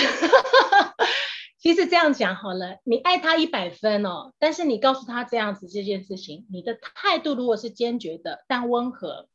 [1.61, 2.79] 其实这样讲好了。
[2.85, 9.29] 你爱他一百分哦，但是你告诉他这样子这件事情，你的态度如果是坚决的但温和，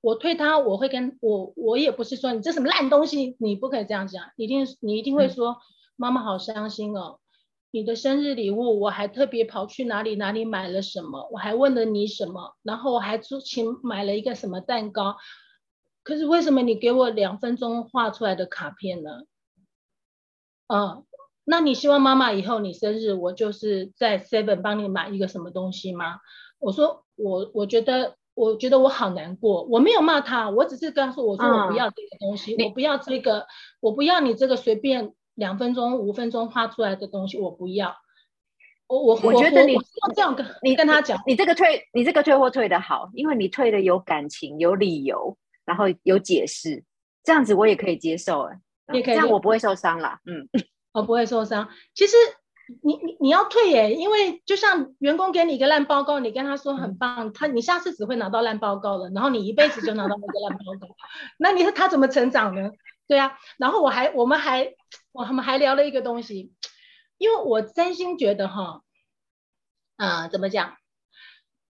[0.00, 5.58] 我推他，我会跟我我也不是说你这什么烂东西，你不可以这样讲，一定你一定会说
[5.96, 7.18] 妈妈好伤心哦。
[7.72, 15.16] 你的生日礼物，我还特别跑去哪里哪里买了什么，我还问了你什么，然后我还出请买了一个什么蛋糕，
[16.04, 19.22] 可是为什么你给我两分钟画出来的卡片呢？
[20.68, 21.04] 嗯，
[21.44, 26.18] 那你希望妈妈以后你生日我就是在 Seven 帮你买一个什么东西吗？
[26.58, 33.46] 我说我我觉得我觉得我好难过，我没有骂他，我只是告诉我说我不要这个东西，我不要这个，
[33.80, 35.12] 我不要你这个随便。
[35.36, 37.92] 两分钟、五分钟画出来的东西我不要，
[38.86, 39.76] 我我我觉得你
[40.14, 46.84] 这样跟你跟他讲，你这个退你这个退货退的好，因为你退的有感情、有理由，然后有解释，
[47.24, 48.60] 这样子我也可以接受哎，
[48.92, 50.20] 也可以，这样我不会受伤啦。
[50.24, 50.48] 嗯，
[50.94, 51.68] 我不会受伤。
[51.92, 52.16] 其实
[52.80, 60.96] 你你你要退耶，因为就像员工给你一个烂报告，你跟他说很棒，他你下次只会拿到烂报告了，然后你一辈子就拿到那个烂报告，
[61.36, 62.70] 那你说他怎么成长呢？
[63.06, 64.74] 对啊，然后我还我们还。
[65.16, 66.52] 我们还聊了一个东西，
[67.18, 68.82] 因为我真心觉得哈，
[69.96, 70.76] 啊，怎么讲？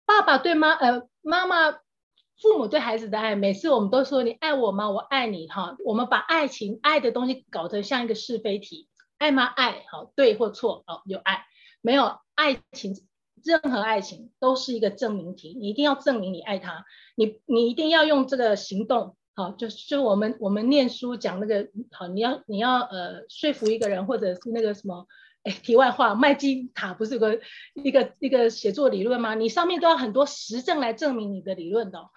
[0.05, 4.89] 爸爸对妈呃妈妈父母对孩子的爱，每次我们都说你爱我吗？
[4.89, 5.77] 我爱你哈。
[5.85, 8.88] 我们把爱情爱的东西搞得像一个是非题，
[9.19, 9.45] 爱吗？
[9.45, 11.45] 爱好对或错哦，有爱
[11.81, 12.95] 没有爱情？
[13.41, 16.83] 任何爱情都是一个证明题，你一定要证明你爱他，
[17.15, 19.15] 你你一定要用这个行动。
[19.33, 25.07] 好，就是就我们我们念书讲那个好，你要你要呃说服一个人，或者是那个什么，
[25.43, 27.39] 哎，题外话，麦金塔不是有个
[27.75, 29.35] 一个一个写作理论吗？
[29.35, 32.09] 你上面都要很多实证来证明你的理论的。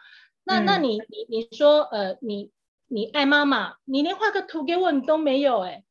[0.43, 2.51] 那那你你你说呃你
[2.88, 5.85] 你爱妈妈，你连画个图给我你都没有哎，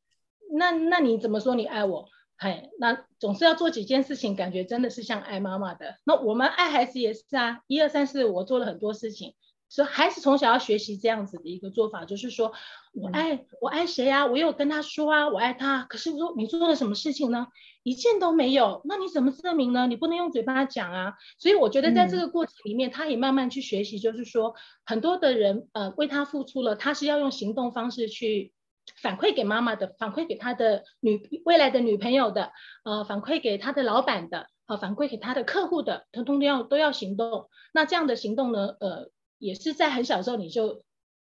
[0.52, 2.08] 那那你怎么说你爱我？
[2.38, 5.96] 嘿，那总是要做几件事情，感觉真的是像爱妈妈的。
[6.04, 9.34] 那我们爱孩子也是啊，一二三四，我做了很多事情。
[9.68, 12.52] 所以孩子从小要学习这样子的一个做法，就是说
[12.92, 14.26] 我爱我爱谁啊？
[14.26, 15.86] 我有跟他说啊，我爱他。
[15.88, 17.46] 可是我说你做了什么事情呢？
[17.82, 18.82] 一件都没有。
[18.84, 19.86] 那你怎么证明呢？
[19.86, 21.14] 你不能用嘴巴讲啊。
[21.38, 28.52] 所以我觉得在这个过程里面，他也慢慢去学习，就是说很多的人呃为他付出了，他是要用行动方式去
[29.00, 32.52] 反馈给妈妈的，反馈给他的女未来的女朋友的，
[32.84, 34.48] 呃反馈给他的老板的。
[34.66, 37.50] 呃反馈给他的客户的，通通都要都要行动。
[37.74, 40.84] 那这样的行动呢，呃，也是在很小的时候你就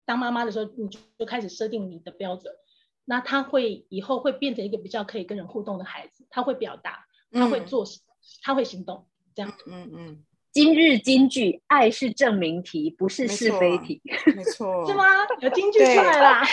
[0.04, 2.52] 当妈妈的时候，你就就开始设定你的标准。
[3.06, 7.86] 那他会以后会变成一个比较可以跟人互动的孩子，他会表达，他会做，
[8.42, 9.54] 他会行动，这样。
[9.68, 10.26] 嗯嗯。
[10.52, 14.02] 今日金句：爱是证明题，不是是非题。
[14.36, 14.86] 没错。
[14.90, 15.06] 是吗？
[15.42, 16.44] 有金句出来啦。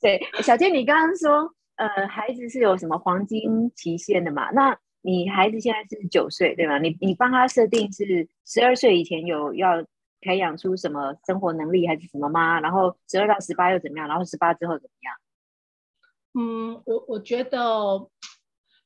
[0.00, 4.50] 对， 小健，你刚刚说，呃，孩子是有什么黄金期限的嘛？
[4.52, 6.78] 那你孩子现在是九岁，对吗？
[6.78, 9.84] 你你帮他设定是十二岁以前有要
[10.20, 12.60] 培养出什么生活能力还是什么吗？
[12.60, 14.06] 然后十二到十八又怎么样？
[14.08, 15.14] 然后十八之后怎么样？
[16.34, 17.58] 嗯，我我觉得，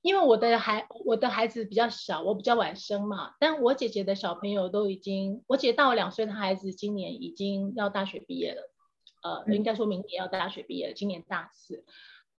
[0.06, 3.32] 因为我的孩我的孩子比较小，我比较晚生嘛。
[3.40, 8.70] 但我姐姐的小朋友都已经，我姐大我两岁的孩子今年已经要大学毕业了。
[9.24, 11.84] 呃，应该说明年要大学毕业了，今年大四，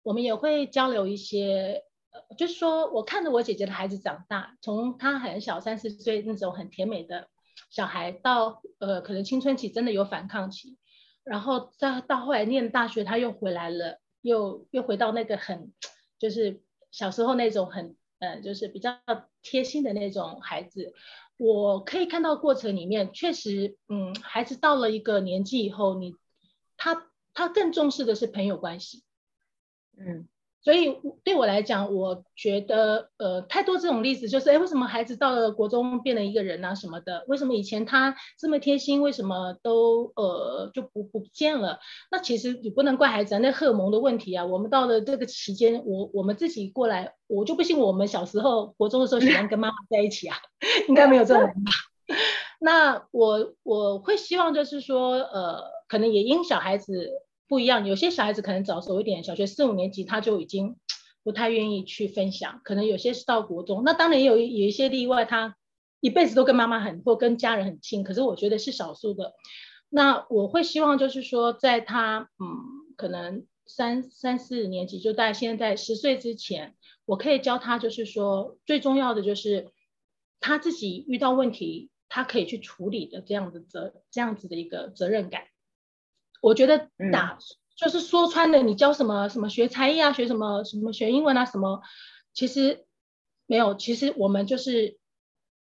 [0.01, 7.27] 我们也会交流一些，呃，就是说我看着我姐姐的孩子长大，从她很小三四岁那种很甜美的
[7.69, 10.77] 小孩，到呃可能青春期真的有反抗期，
[11.25, 15.73] 然后再到后来念大学，她又回来了，又又回到那个很
[16.17, 16.61] 就是
[16.97, 18.97] 小时候那种很呃就是比较
[19.43, 20.95] 贴心的那种孩子，
[21.37, 26.15] 我可以看到过程里面确实，嗯，孩子到了一个年纪以后，你。
[26.79, 29.03] 他他更重视的是朋友关系，
[29.97, 30.27] 嗯，
[30.61, 37.23] 所以对我来讲，我觉得呃太多这种例子，就是哎，为什么孩子到了国中变了一个人啊什么的？
[37.27, 41.79] 为什么以前他这么贴心，为什么都呃就不不见了？
[42.11, 44.45] 那其实你不能怪孩子，那荷尔蒙的问题啊。
[44.45, 50.35] 我们到了这个期间，我我们自己过来，我就不信我们小时候国中的时候喜欢跟妈妈在一起啊，
[50.89, 51.71] 应该没有这种人吧？
[52.59, 55.77] 那我我会希望就是说呃。
[55.89, 57.09] 可能也因小孩子
[57.47, 60.75] 不一样，有些小孩子可能早熟一点，小学四五年级他就已经
[61.23, 62.59] 不太愿意去分享。
[62.63, 65.55] 可能有些是到国中，那当然有有一些例外，他
[66.01, 68.03] 一辈子都跟妈妈很或跟家人很亲。
[68.03, 69.33] 可是我觉得是少数的。
[69.89, 79.71] 那我会希望就是说，在他嗯可能三三四年级，就在现在十岁之前，我可以教他，就是说最重要的就是
[80.41, 85.43] 他自己遇到问题，他可以去处理的这样的责这样子的一个责任感。
[86.41, 87.37] 我觉得打
[87.75, 91.81] 就是说穿了，你教什么什么学才艺啊，学什么什么学英文啊，什么
[92.33, 92.85] 其实
[93.45, 93.75] 没有。
[93.75, 94.97] 其实我们就是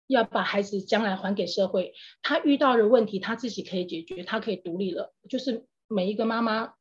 [0.08, 5.14] 要把孩子将来还给社会，他遇到的问题他自己可以解决，他可以独立了。
[5.28, 6.74] 就是每一个妈妈，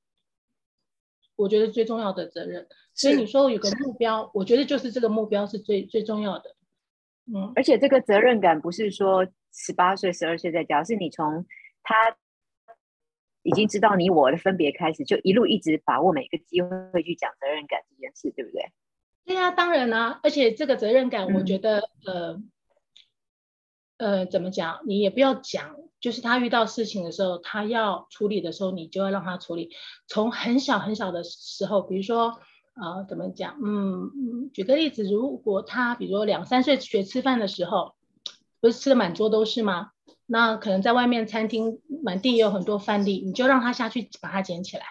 [1.36, 2.68] 我觉得最重要的责任。
[2.96, 6.56] 所以你说有个目标，我觉得就是这个目标是最最重要的。
[7.28, 11.46] 嗯，而且这个责任感不是说十八岁、十二岁在教，是你从
[11.84, 11.94] 他。
[13.50, 18.72] 已经知道你我的分别开始，就一路一直把握每个机会去讲责任感这件事，对不对？
[19.26, 20.20] 对呀，当然啦。
[20.22, 22.40] 而且这个责任感，我觉得，呃，
[23.98, 24.82] 呃，怎么讲？
[24.86, 29.72] 你也不要讲，就是他遇到事情的时候，他要处理的时候，你就要让他处理。
[30.06, 32.40] 从很小很小的时候，比如说，
[32.76, 33.60] 呃，怎么讲？
[33.64, 37.96] 嗯嗯，举个例子，如果他比如说两三岁学吃饭的时候，
[38.62, 39.92] 不是吃的满桌都是吗？
[40.32, 44.84] 那可能在外面餐厅满地也有很多饭粒，你就让他下去把它捡起来，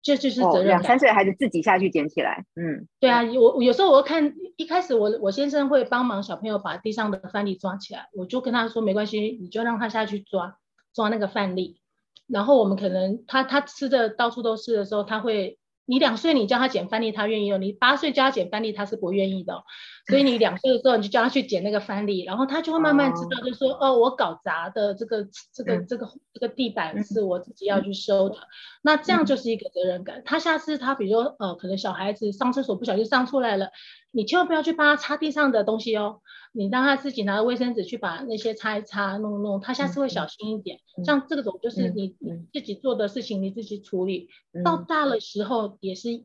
[0.00, 0.68] 这就是责任。
[0.68, 10.56] 两三岁的孩子自己下去捡起来，嗯，对啊，我有时候我看一开始我我先生会帮忙小朋友把地上的饭粒抓起来，我就跟他说没关系，你就让他下去抓
[10.94, 11.80] 抓那个饭粒，
[12.28, 15.58] 然后我们可能他他吃的到处都是的时候，他会。
[15.88, 17.58] 你两岁，你叫他捡饭粒，他愿意哦。
[17.58, 19.62] 你八岁叫他捡饭粒，他是不愿意的。
[20.08, 28.36] 所以你两岁的时候，你就叫他去捡那个翻粒，然后他就会慢慢知道，就说哦，我搞砸的这个这个这个这个地板是我自己要去收的。
[28.82, 30.22] 那这样就是一个责任感。
[30.24, 33.70] 他下次他比如说呃，可能小孩子上厕所不小心上出来了，
[34.12, 36.20] 你千万不要去帮他擦地上的东西哦。
[36.52, 40.78] 你让他自己拿卫生纸去把那些擦一擦、弄弄，他下次会小心一点。
[41.04, 42.14] 像这种就是你
[42.50, 44.30] 自己做的事情，你自己处理。
[44.64, 46.24] 到大了时候也是，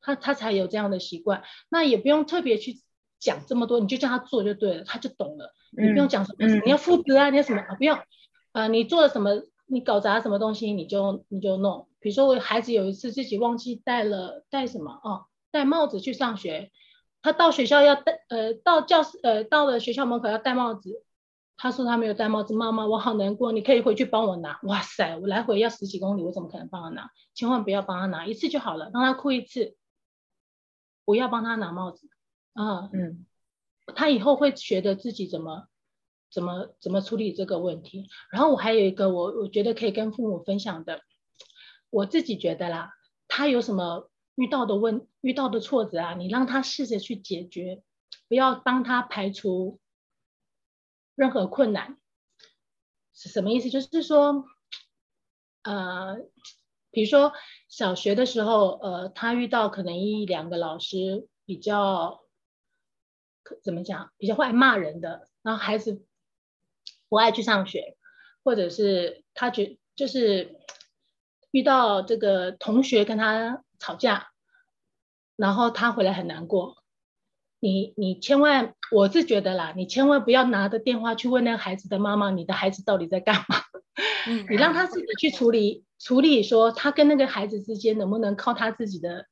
[0.00, 1.42] 他他才有这样的习惯。
[1.68, 2.78] 那也不用特别去
[3.22, 5.54] 讲这么多，你就叫他做就对了，他就懂了。
[5.70, 7.76] 你不用讲什么，你要负责啊，你要什么啊？
[7.76, 7.96] 不用。
[8.50, 11.86] 呃，你做了什么，你搞砸什么东西，你就你就弄。
[12.00, 16.72] 比如说我孩子有一次自己忘记戴了戴什么哦，戴帽子去上学。
[17.22, 21.04] 他到学校要戴，呃，到教室，呃，到了学校门口要戴帽子。
[21.56, 24.58] 他说他没有戴帽子，妈妈，我好难过，你可以回去帮我拿。
[24.64, 27.10] 哇塞，我来回要十几公里，我怎么可能帮他拿？
[27.34, 29.76] 千万不要帮他拿一次就好了，让他哭一次，
[31.04, 32.08] 不要帮他拿帽子。
[32.54, 33.26] 啊，嗯，
[33.94, 35.68] 他以后会学得自己怎么，
[36.30, 38.08] 怎么，怎么处理这个问题。
[38.30, 41.00] 然后我还有一个，我我觉得可以跟父母分享的，
[41.90, 42.92] 我自己觉得啦，
[43.28, 47.82] 他有什么遇到的问遇到的挫折啊，你让他试着去解决，
[48.28, 49.78] 不要帮他排除
[51.14, 51.98] 任何困难。
[53.14, 53.68] 是什么意思？
[53.68, 54.46] 就是说，
[55.62, 56.16] 呃，
[56.90, 57.32] 比如说
[57.68, 62.21] 小学的时候，呃，他遇到可能一两个老师比较
[63.62, 66.04] 怎么讲，比较会骂人的，然后孩子
[67.08, 67.96] 不爱去上学，
[68.44, 70.56] 或者是他觉就是
[71.50, 73.62] 遇到这个同学跟他。
[73.84, 74.28] 吵架，
[75.34, 76.76] 然后他回来很难过。
[77.58, 83.56] 你你千万，我是觉得啦，你千万不要拿着电话去问那个孩子的妈妈，你的孩子到底在干嘛？
[84.48, 89.26] 你让他自己去处理处理，说他跟那个孩子之间能不能靠他自己的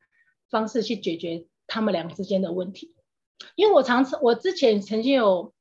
[0.49, 2.93] 方式去解决他们两个之间的问题？
[3.55, 5.53] 因为我常常我之前曾经有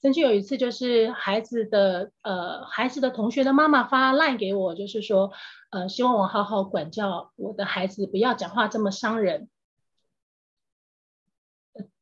[0.00, 5.32] 曾经有一次，就是孩子的呃孩子的同学的妈妈发烂给我，就是说。
[5.72, 9.48] 呃，希望我好好管教我的孩子，不要讲话这么伤人。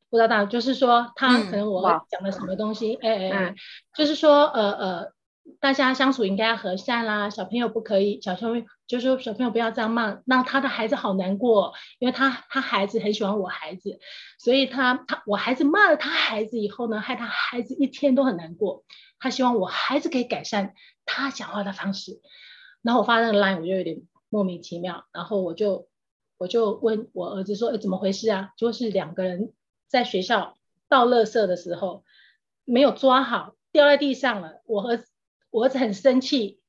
[0.09, 3.55] 不知道大，就是说他可能我讲了什么东西，哎哎，
[3.95, 5.13] 就是说呃呃，
[5.59, 13.99] 大家相处应该要和善啦，小朋友不可以，小朋友就是说小朋友不要这样骂，让他的孩子好难过，因为他他孩子很喜欢我孩子，
[14.39, 18.83] 所以他他我孩子骂了他孩子以后呢，害他孩子一天都很难过，
[19.19, 20.73] 他希望我孩子可以改善
[21.05, 22.21] 他讲话的方式。
[22.81, 25.05] 然后我发那个 line，我就有点莫名其妙。
[25.11, 25.87] 然后我就
[26.37, 29.53] 我就问我儿子说：“哎，怎么回事啊？”就是两个人
[29.87, 30.57] 在学校
[30.89, 32.03] 倒垃圾的时候
[32.65, 34.61] 没有抓好，掉在地上了。
[34.65, 34.97] 我和
[35.51, 36.59] 我儿子很生气，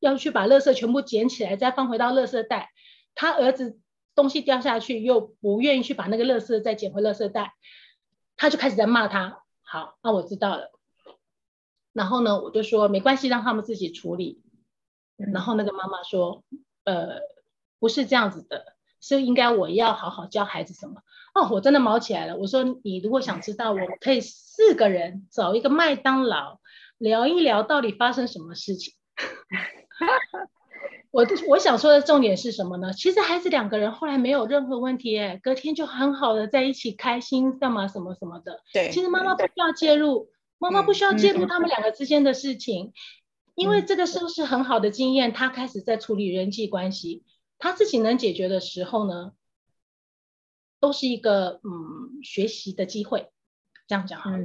[0.00, 2.70] 要去把垃圾全部捡起来，再放回到垃圾袋。
[3.14, 3.78] 他儿子
[4.14, 7.54] 东西掉下去，又不愿意去把那个垃圾再捡回垃圾袋，
[8.36, 9.42] 他就开始在骂他。
[9.62, 10.72] 好，那我知道了。
[11.92, 14.42] 然后呢，我就说没关系，让他们自己处理。
[15.16, 16.44] 然后那个妈妈说
[16.84, 17.20] ：“呃，
[17.78, 21.02] 不是这样子的，是应该我要好好教孩子什么？
[21.34, 22.36] 哦，我真的毛起来了。
[22.36, 26.58] 我说你如果想知道，我可以四个人找一个麦当劳
[27.00, 28.94] 聊一聊到底发生什么事情。
[31.10, 32.92] 我我想说的重点是什么呢？
[32.92, 38.62] 其实孩子两个人后来没有任何问题，哎，隔天就很好的在一起开心干嘛什么什么的。
[38.72, 42.92] 对，其实妈妈不需要介入，妈妈不需要介入他们两个之间的事情。”
[43.56, 45.32] 因为这个是不是很好的经验？
[45.32, 47.24] 他开始在处理人际关系，
[47.58, 49.32] 他自己能解决的时候呢，
[50.78, 53.30] 都是一个嗯学习的机会。
[53.88, 54.38] 这样讲好了。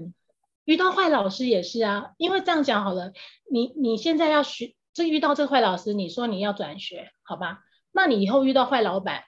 [0.66, 3.14] 遇到坏老师也是啊，因为这样讲好了，
[3.50, 7.60] 你你现在要学，这遇到这坏老师，你说你要转学，好吧？
[7.92, 9.24] 那你以后遇到坏老板，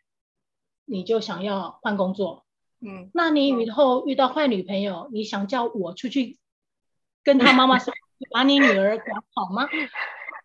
[0.86, 2.46] 你就想要换工作，
[2.82, 6.38] 嗯，那你以后遇到坏女朋友，你想叫我出去
[7.24, 7.94] 跟 他妈妈说？
[8.32, 9.70] 把你女儿管好吗？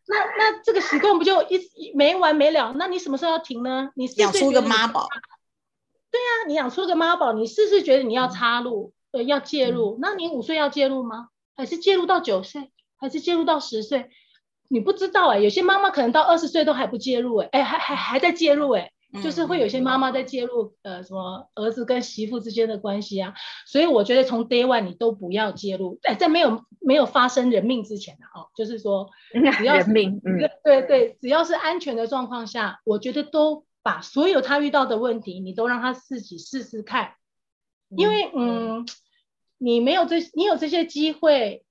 [0.06, 1.58] 那那这个习惯不就一
[1.94, 2.74] 没完没了？
[2.76, 3.90] 那你什么时候要停呢？
[3.94, 5.08] 你养出个妈宝，
[6.10, 9.98] 对呀，你养出个妈宝，你是不是觉得你要插入，对，要介入？
[10.00, 11.28] 那你五岁要介入吗？
[11.54, 12.72] 还是介入到九岁？
[12.96, 14.10] 还是介入到十岁？
[14.68, 18.90] 你不知道哎，有些妈妈可能到二十岁都还不介入哎，哎还还还在介入哎。
[19.22, 23.34] 就是会有些妈妈在介入，呃，什么儿子跟媳妇之间的关系啊，
[23.66, 29.10] 所以我觉得从 day one 你都不要介入，哎，在没有没有发生人命之前的哦，就是说
[29.58, 37.12] 只要人命，嗯，对对，只要是安全的状况下，我觉得都把所有他遇到的问题，你都让他自己试试看，
[37.94, 38.86] 因为嗯，
[39.62, 41.64] 你没有这，你有这些机会，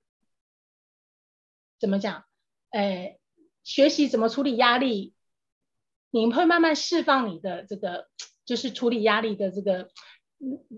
[1.78, 2.24] 怎么讲？
[2.70, 3.18] 哎，
[3.64, 5.12] 学习怎么处理压力。
[6.10, 8.08] 你会慢慢释放你的这个，
[8.46, 9.90] 就是处理压力的这个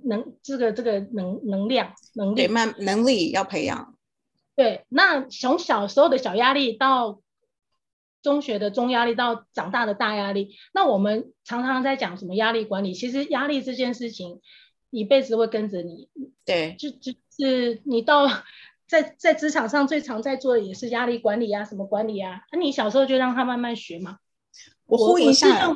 [0.04, 3.96] 能，这个这个能能量能力，对，慢能力要培养。
[4.56, 7.20] 对，那从小时候的小压力到
[8.22, 12.92] 中学的中压力，到长大的大压力，那我们常常在讲什么压力管理？
[12.92, 14.40] 其实压力这件事情
[14.98, 16.08] 一辈子会跟着你。
[16.44, 18.26] 对，就就是你到
[18.86, 22.42] 在在职场上最常在做的也是压力管理啊，什么管理啊？
[22.52, 24.18] 那你小时候就让他慢慢学嘛。
[24.86, 25.72] 我呼应一下，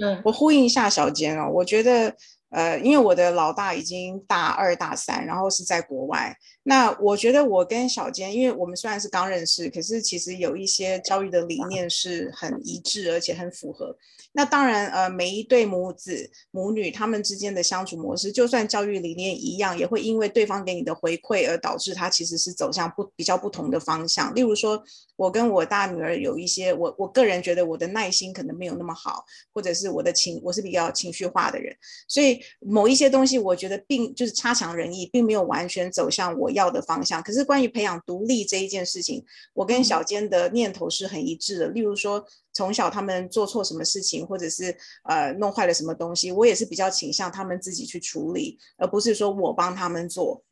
[0.00, 2.14] 嗯我呼应一下小坚哦，我觉得，
[2.50, 13.96] 呃，因为我的老大已经大二大三，然后是在国外，那我觉得我跟小坚，因为我们虽然是刚认识，可是其实有一些教育的理念是很一致，而且很符合。
[14.32, 24.32] 那当然，呃，每一对母子母女他们之间的相处模式，就算教育理念一样，也会因为对方给你的回馈而导致他其实是走向不比较不同的方向。
[24.32, 24.80] 例如说，
[25.16, 31.74] 我跟我大女儿有一些，我我个人觉得我的耐心可能没有那么好，或者是我的情我是比较情绪化的人，
[32.06, 37.22] 所以某一些东西，我觉得并就是差强人意，并没有完全走向我要的方向。
[37.22, 41.68] 可是关于培养独立这一件事情，我跟小坚的念头是很一致的。
[41.68, 50.42] 例如说，从小他们做错什么事情，或者是呃弄坏了什么东西，我也是比较倾向他们自己去处理，而不是说我帮他们做。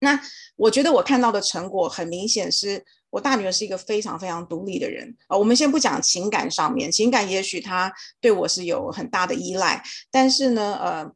[0.00, 0.20] 那
[0.56, 2.84] 我觉得我看到的成果很明显是。
[3.14, 5.38] 我大女儿是一个非常非常独立的人啊。
[5.38, 11.12] 我们先不讲情感上面，情感也许她对我是有很大的依赖，但是呢，呃，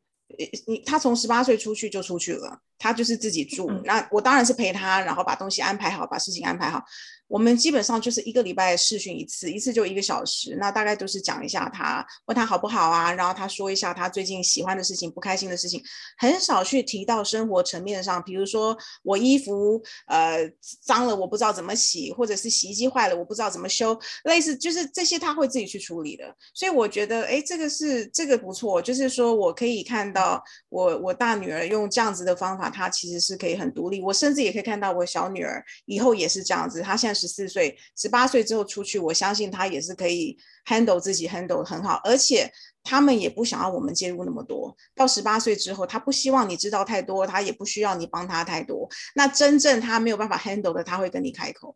[0.67, 3.71] 你他从十八岁出去就出去了，他就是自己住。
[3.85, 6.85] 那我当然是陪他，然后把东西安排好，把事情安排好。
[7.29, 10.57] 我们基本上就是一个礼拜试训一次，一次就一个小时。
[10.59, 15.83] 那大概都是讲一下他，问他好不好啊，然后他说一下他最近喜欢的事情、不开心的事情，
[16.17, 20.51] 很少去提到生活层面上，比如说我衣服呃
[20.83, 26.25] 脏了，我不知道怎么洗，或者是洗衣机坏了，我不知道怎么修，类似就是这些他会自己去处理的。
[26.55, 34.01] 所以我觉得，哎，这个是这个不错，就是说我可以看到我我大女儿用这样子的方法，她其实是可以很独立。
[34.01, 37.18] 我甚至也可以看到我小女儿以后也是这样子，她现在。
[37.19, 42.01] 十四岁、十八岁之后出去，我相信他也是可以 handle 自己，handle 很好。
[42.05, 42.51] 而且
[42.85, 44.77] 他们也不想要我们介入那么多。
[44.95, 48.89] 到十八岁之后，他不希望你知道太多，他也不需要你帮他太多。
[49.15, 51.75] 那真正他没有办法 handle 的，他会跟你开口。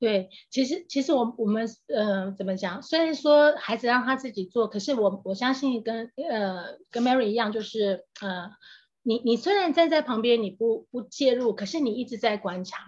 [0.00, 2.80] 对，其实其实我我们呃怎么讲？
[2.82, 8.48] 虽然说孩子让他自己做，可是我我相信跟呃跟 Mary 一样，就是呃
[9.02, 12.78] 你你虽然站在旁边，你不不介入，可是你一直在观察。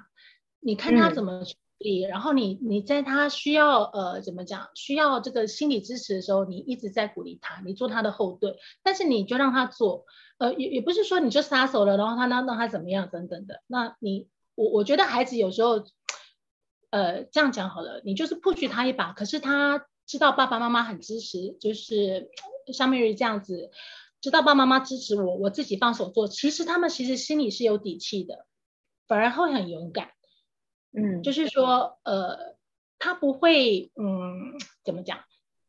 [0.61, 10.05] 你看他怎么处理，然后你你在他需要呃怎么讲需要这个心理支持的时候，你一直在鼓励他，你做他的后盾，但是你就让他做，
[10.39, 13.63] 呃也也不是说你就撒手了，然后他让让他怎么样等等的。
[13.67, 15.83] 那你我我觉得孩子有时候，
[16.91, 22.31] 呃这样讲好了，你就是 push 他一把，可是他知道爸爸妈妈很支持，就是
[22.75, 23.71] 像 Mary 这样子，
[24.21, 28.45] 知道爸爸妈妈支持我，我自己放手做，其实他们其实心里是有底气的，
[29.09, 30.11] 反而会很勇敢。
[30.93, 32.57] 嗯，就是说，呃，
[32.99, 35.20] 他不会，嗯，怎么讲？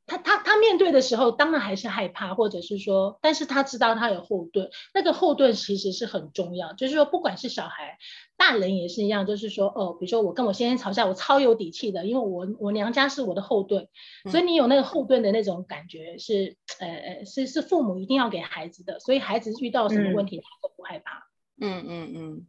[0.08, 6.74] 他他他面对的时候，当然还是害怕，或者是说，但是他知道他有后盾，那个后盾其实是很重要。
[6.74, 7.98] 就是说，不管是小孩，
[8.36, 9.26] 大人也是一样。
[9.26, 13.88] 就是说，哦，比如说我跟我先生吵架，我超有底气的，因为我我娘家是我的后盾，
[14.30, 21.30] 所以你有那个后盾的那种感觉，是呃呃，是是父母一定要给孩子的，所以孩子遇到什么问题，他都不害怕。
[21.58, 22.48] 嗯嗯嗯，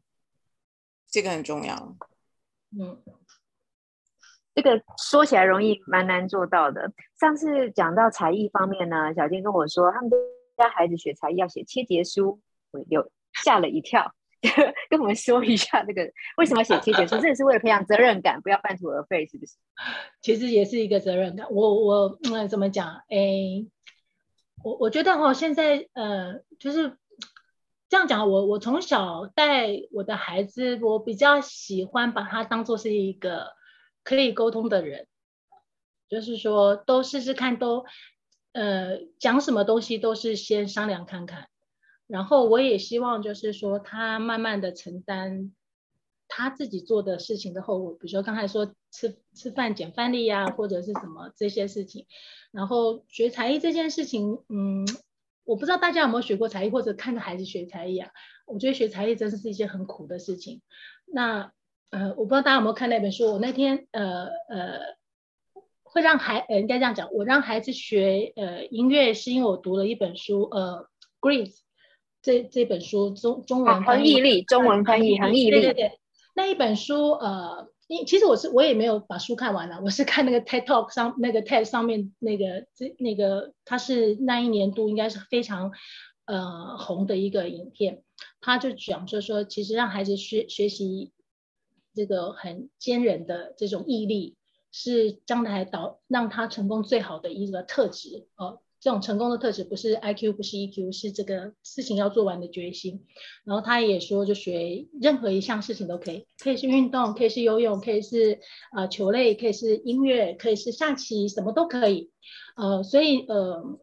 [1.08, 1.96] 这个很重要。
[2.78, 3.02] 嗯，
[4.54, 6.92] 这个说起来容易，蛮难做到的。
[7.20, 10.10] 上次讲到才艺方面呢，小金跟我说，他们
[10.56, 13.10] 家孩子学才艺要写切结书，我有
[13.44, 14.14] 吓了一跳。
[14.90, 17.16] 跟我们说一下，这个为什么要写切结书？
[17.18, 19.56] 这也是为了培养责任感，不要半途而废，是不是？
[20.20, 21.46] 其实也是一个责任感。
[21.50, 22.88] 我我嗯，怎么讲？
[23.08, 23.64] 哎，
[24.64, 26.96] 我我觉得哈，现在呃，就是。
[27.92, 33.48] 这样讲，我我从小带我的孩子，我比较喜欢把他当做是一个
[34.02, 35.08] 可以沟通的人，
[36.08, 37.84] 就是说都试试看，都
[38.52, 41.48] 呃讲什么东西都是先商量看看，
[42.06, 45.52] 然后我也希望就是说他慢慢的承担
[46.28, 52.06] 他自己做的事情的后果，比如说刚才说吃吃饭捡饭粒呀，或者是什么这些事情，
[52.52, 54.86] 然后学才艺这件事情，嗯。
[55.44, 58.10] 我不知道大家有没有学过才艺，或者看着孩子学才艺啊？
[58.46, 60.62] 我觉得学才艺真的是一件很苦的事情。
[61.06, 61.52] 那
[61.90, 63.32] 呃，我不知道大家有没有看那本书？
[63.32, 64.80] 我那天呃呃，
[65.82, 70.86] 会让孩呃应该这样讲，我让孩子学呃音乐，是因为我读了一本书，呃
[71.20, 71.58] ，Greece
[72.22, 75.98] 这这本书中中文翻译力，中文翻译很毅力，对对对，
[76.34, 77.71] 那一本书呃。
[78.06, 85.72] 其实我是我也没有把书看完了，我是看那个 TED Talk 上那个 TED 上面那个这那个他是那一年度应该是非常
[86.24, 88.02] 呃红的一个影片，
[88.40, 91.12] 他就讲就说其实让孩子学学习
[91.94, 94.36] 这个很坚韧的这种毅力，
[94.70, 98.60] 是将来导让他成功最好的一个特质哦。
[98.82, 103.06] 这种成功的特质不是 I Q，不是 E Q，是这个事情要做完的决心。
[103.44, 108.40] 然后他也说，就学任何一项事情都可以，可以是运动，可以是游泳，可以是
[108.76, 112.10] 呃球类，可以是音乐，可以是下棋，什么都可以。
[112.56, 113.78] 呃，所以呃，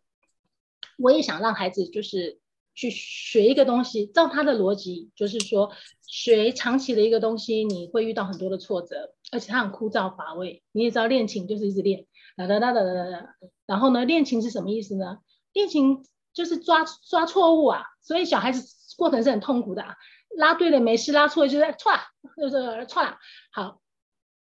[0.98, 2.42] 我也想让孩子就是
[2.76, 5.72] 去学一个东西，照他的逻辑，就是说
[6.06, 10.62] 学长期的一个东西，你会遇到很多的挫折，而且它很枯燥乏味。
[10.74, 12.06] 你也知道，练琴就是一直练。
[12.48, 13.36] 哒哒哒哒哒哒，
[13.66, 14.06] 然后呢？
[14.06, 15.20] 练琴是什么意思呢？
[15.54, 18.64] 练琴就是抓抓错误啊，所以小孩子
[18.98, 19.96] 过程是很痛苦的啊。
[20.38, 22.00] 拉对了没事，拉错了就在错了，
[22.38, 23.18] 就是错了。
[23.52, 23.82] 好，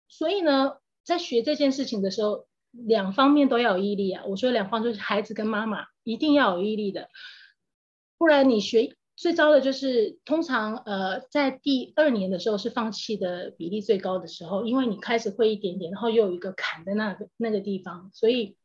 [0.07, 4.23] 所以呢，在学这件事情的时候，两方面都要有毅力啊。
[4.27, 7.09] 我说两方就是孩子跟妈妈一定要有毅力的。
[8.17, 18.55] 不然你学最糟的就是，通常呃在第二年的时候是放弃的比例最高的时候，因为你开始会一点点，然后又有一个坎在那个那个地方，所以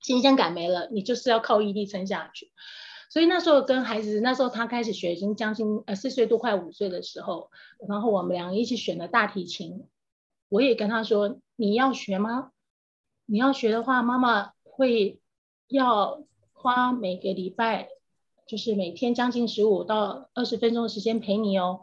[0.00, 2.50] 新鲜感没了，你就是要靠毅力撑下去。
[3.10, 7.52] 所以那时候跟孩子，那时候他开始学已经将近呃四岁多快五岁的时候，
[7.88, 9.86] 然后我们两个一起选了大提琴，
[10.48, 12.50] 我也跟他说你要学吗？
[13.24, 15.20] 你要学的话，妈妈会
[15.68, 17.88] 要花每个礼拜，
[18.46, 21.80] 就是每天将近十五到二十分钟的时间陪你哦。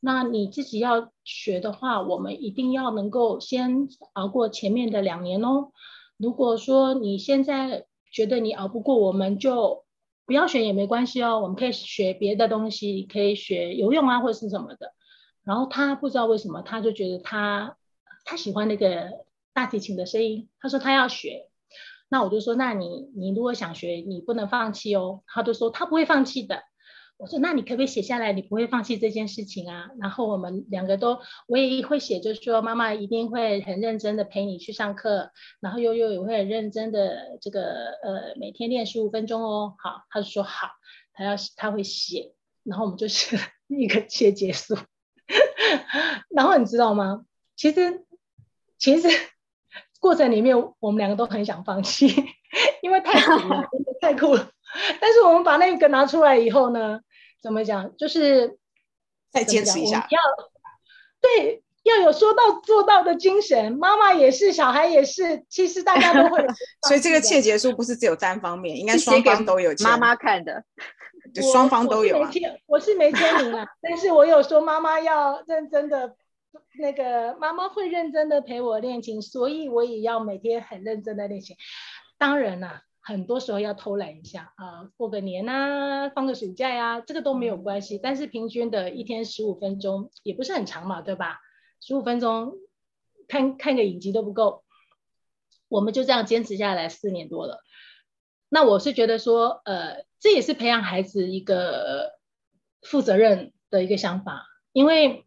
[0.00, 5.72] 那你自己要学的话，我们一定要能够先熬过前面的两年哦。
[6.16, 9.84] 如果说你现在觉得你熬不过，我们就
[10.26, 11.40] 不要选也没关系哦。
[11.40, 14.92] 我们可以学别的东西，可以学游泳啊，或者是什么的。
[15.42, 17.76] 然后他不知道为什么，他就觉得他
[18.24, 19.24] 他喜欢那个。
[19.54, 21.48] 大提琴的声音，他说他要学，
[22.14, 25.24] 那我就说，那你你如果想学，你不能放弃哦。
[25.26, 26.62] 他就说他不会放弃的。
[27.16, 29.90] 我说那你可不可以写下来，你不会放弃这件事情啊？
[29.98, 37.62] 然后我们两个都，我也会写，就是说妈妈一定会很认真的陪你去上课，然后悠悠也会很认真的这个
[38.04, 39.74] 呃每天练十五分钟哦。
[39.82, 40.68] 好，他就说好，
[41.14, 43.36] 他要他会写，然后我们就写
[43.66, 44.76] 一个切结束。
[46.30, 47.24] 然后你知道吗？
[47.56, 48.04] 其实
[48.78, 49.08] 其实。
[50.04, 52.06] 过程里面，我们两个都很想放弃，
[52.82, 53.64] 因为太苦了，
[54.02, 54.50] 太苦了。
[55.00, 57.00] 但是我们把那个拿出来以后呢，
[57.40, 57.96] 怎么讲？
[57.96, 58.58] 就是
[59.32, 60.20] 再坚持一下，要
[61.22, 63.72] 对，要有说到做到的精神。
[63.78, 66.46] 妈妈也是，小孩也是，其实大家都会。
[66.86, 69.72] 所以这个切结书不是只有单方面，应该双方都有。
[69.82, 70.62] 妈妈看的，
[71.34, 72.18] 就双方都有。
[72.66, 76.14] 我是没签名啊，但是我有说妈妈要认真的。
[76.78, 81.56] 那个妈妈会认真的陪我练琴，所以我也要每天很认真的练琴。
[82.18, 87.98] 当然啦，很多时候要偷懒一下啊，过个年啊，放个暑假呀，这个都没有关系。
[88.02, 91.40] 但是平均的一天十五分钟也不是很长嘛，对吧？
[91.80, 92.54] 十五分钟
[93.28, 94.64] 看看个影集都不够，
[95.68, 97.62] 我们就这样坚持下来四年多了。
[98.48, 102.12] 那我是觉得说，呃，这也是培养孩子一个
[102.82, 105.24] 负责任的一个想法，因为。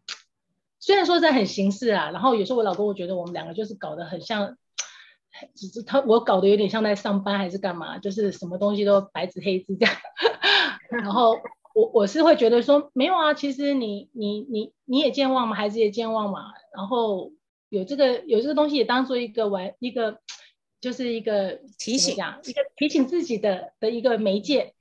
[0.80, 4.56] 虽然说在很形式啊，然后有时候我老公我觉得我们两个就是搞得很像，
[5.54, 9.94] 只是他我搞得有点像在上班还是干嘛，就是什么东西都白纸黑字这样。
[10.90, 11.36] 然后
[11.74, 17.32] 我我是会觉得说没有啊，其实你你你你也健忘嘛，孩子也健忘嘛，然后
[17.68, 20.20] 有这个有这个东西也当做一个玩一个
[20.80, 24.74] 就是一个提醒，一个提醒自己的的一个媒介。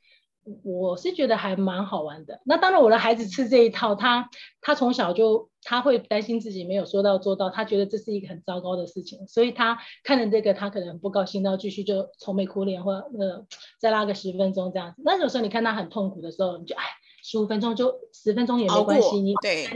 [0.64, 2.40] 我是觉得还蛮好玩的。
[2.46, 4.30] 那当然，我的孩子吃这一套，他
[4.62, 13.46] 他从小就他会担心自己没有说到做到，他觉得这是一个很糟糕的事情，所以他看了这个，他可能很不高兴，然后继续就愁眉苦脸，或呃
[13.80, 15.02] 再拉个十分钟这样子。
[15.04, 16.84] 那有时候你看他很痛苦的时候，你就哎，
[17.24, 19.68] 十五分钟就十分钟也没关系，你对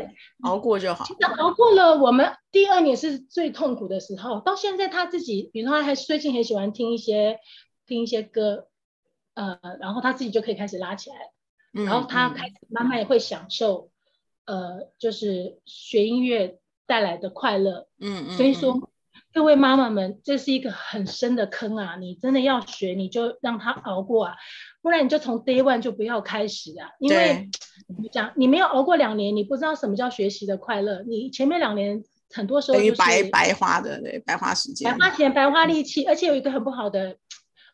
[0.43, 1.03] 熬过就好。
[1.37, 4.39] 熬过了，我们第二年是最痛苦的时候。
[4.39, 7.39] 到现在他自己，比如说他还最近很喜欢听一些
[7.85, 8.67] 听一些歌。
[9.33, 11.15] 呃，然后他自己就可以开始拉起来，
[11.71, 13.89] 然后他开始慢慢也会享受，
[14.45, 17.87] 呃，就是学音乐带来的快乐。
[17.99, 18.37] 嗯嗯。
[18.37, 18.89] 所以说，
[19.33, 21.95] 各位妈妈们，这是一个很深的坑啊！
[21.95, 24.35] 你真的要学，你就让他熬过啊，
[24.81, 26.91] 不然你就从 day one 就不要开始啊。
[26.99, 27.49] 因为
[27.97, 31.03] 你讲你没有熬过两年，你不知道什么叫学习的快乐。
[31.03, 32.03] 你前面两年
[32.33, 37.15] 很多时候就是白白花的，对，白花时间，白花钱，白花力气，而且有一个很不好的。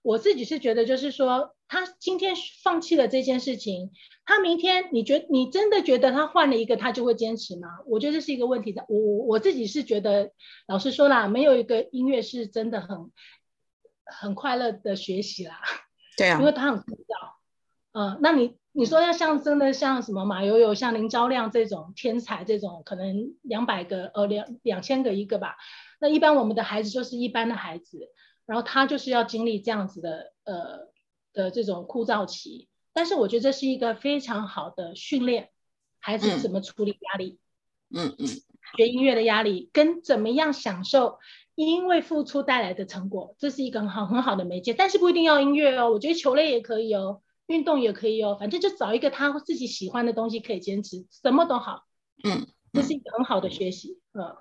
[0.08, 2.34] 我自己是觉得，就是说，他今天
[2.64, 3.91] 放弃了这件事情，
[4.24, 7.68] 他明天，你觉你真的觉得他换了一个，他就会坚持吗？
[7.86, 8.86] 我觉得这是一个问题的。
[8.88, 10.32] 我我我自己是觉得，
[10.66, 13.12] 老实说啦，没有一个音乐是真的很
[14.05, 15.60] 很快乐的学习啦。
[16.16, 17.36] 对啊，因为他很枯燥。
[17.91, 25.58] 嗯，那你你说要像真的像什么马友友、像林昭亮这种天才，这种可能两百个呃两两千个一个吧。
[25.99, 28.10] 那一般我们的孩子就是一般的孩子。
[28.48, 30.88] 然后他就是要经历这样子的呃
[31.34, 35.52] 的这种枯燥期，但是我觉得这是一个非常好的训练，
[36.00, 37.38] 孩子怎么处理压力，
[37.93, 38.26] 嗯嗯，
[38.78, 41.20] 学音乐的压力跟怎么样享受
[41.56, 51.84] 因为付出带来的成果，这是一个很好很好的媒介，但是不一定要音乐哦，我觉得球类也可以哦，运动也可以哦，反正就找一个他自己喜欢的东西可以坚持，什么都好，
[52.24, 54.38] 嗯，这是一个很好的学习，嗯。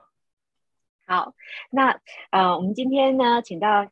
[1.07, 1.35] 好，
[1.71, 2.01] 那
[2.31, 3.87] 呃，我们今天呢，请到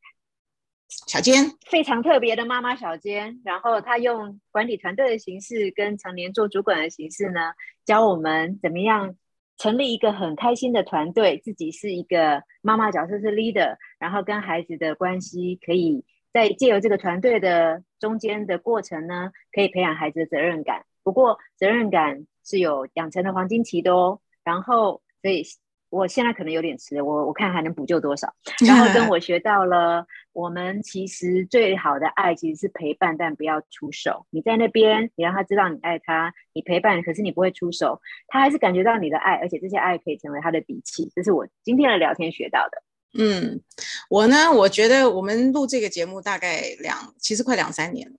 [0.88, 7.52] 小坚，非常特别的妈妈小坚，然后她用管理团队的形式，跟常年做主管的形式呢，
[7.84, 9.14] 教我们怎么样
[9.56, 20.84] 成立一个很开心的团队，自己是一个妈妈角色是 leader，然后跟孩子的关系可以在借由这个团队的中间的过程呢，可以培养孩子的责任感。
[21.04, 24.20] 不过责任感是有养成的黄金期的哦。
[24.42, 25.44] 然后，所以
[25.94, 28.34] 我现在可能有点迟，我我看还能补救多少。
[28.66, 34.26] 然后跟我学到了，我们其实最好的爱其实是陪伴，但不要出手。
[34.30, 41.10] 你在那边，你让他知道你爱他，你陪伴，可是你不会出手，他还是感觉到你的爱，而且这些爱可以成为他的底气。
[41.14, 42.82] 这是我今天的聊天学到的。
[43.16, 43.60] 嗯，
[44.10, 48.16] 我呢，我觉得我们录这个节目大概两，其实快两三年了。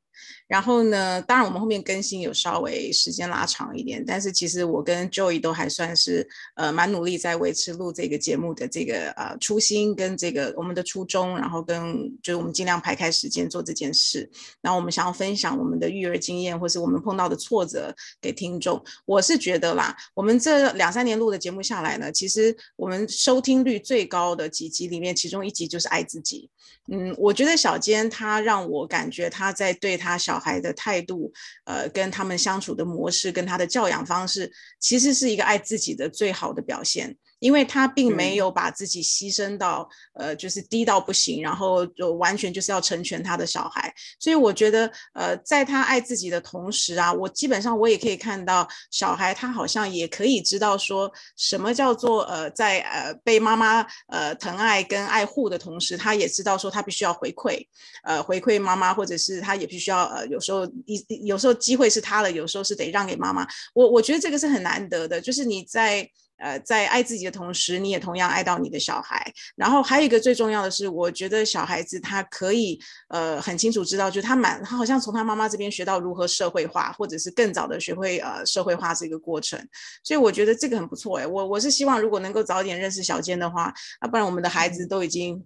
[0.48, 14.30] 然后呢，当然我们后面更新有稍微时间拉长一点，但是其实我跟 Joey 都还算是呃蛮努力在维持录这个节目的这个呃初心跟这个我们的初衷，然后跟就是我们尽量排开时间做这件事。
[14.62, 18.84] 然后我们想要分享我们的育儿经验，或是我们碰到的挫折给听众。
[19.06, 26.50] 我是觉得啦，我们这两三年录的节目下来呢，其实我们收听率最高的几集里面，其中一集就是爱自己。
[26.92, 31.34] 嗯，我觉得小坚他让我感觉他在对他小孩的态度，
[31.66, 37.18] 呃，跟他们相处的模式，跟他的教养方式，其实是一个爱自己的最好的表现。
[37.46, 43.94] 因为他并没有把自己牺牲到，呃，就是低到不行，然后就完全就是要成全他的小孩。
[44.20, 57.64] 所以我觉得，呃，在他爱自己的同时啊，我基本上我也可以看到，小孩他好像也可以知道说什么叫做，呃，在呃被妈妈呃疼爱跟爱护的同时，他也知道说他必须要回馈，
[58.04, 63.46] 呃，回馈妈妈，或者是他也必须要，呃，有时候一有时候机会是他的，有时候是得让给妈妈。
[63.76, 66.10] 我我觉得这个是很难得的，就是你在。
[66.38, 69.32] 呃，在爱自己的同时，你也同样爱到你的小孩。
[69.56, 72.78] 然后还有一个最重要的是，我觉得小孩子他可以
[73.08, 79.58] 呃很清楚知道，就是他蛮他好像从他妈妈这边学到如何社会化，或者是更早的学会呃社会化这个过程。
[80.04, 81.26] 所以我觉得这个很不错哎。
[81.26, 85.42] 我我是希望如果能够早点认识小坚的话，要不然我们的孩子都已经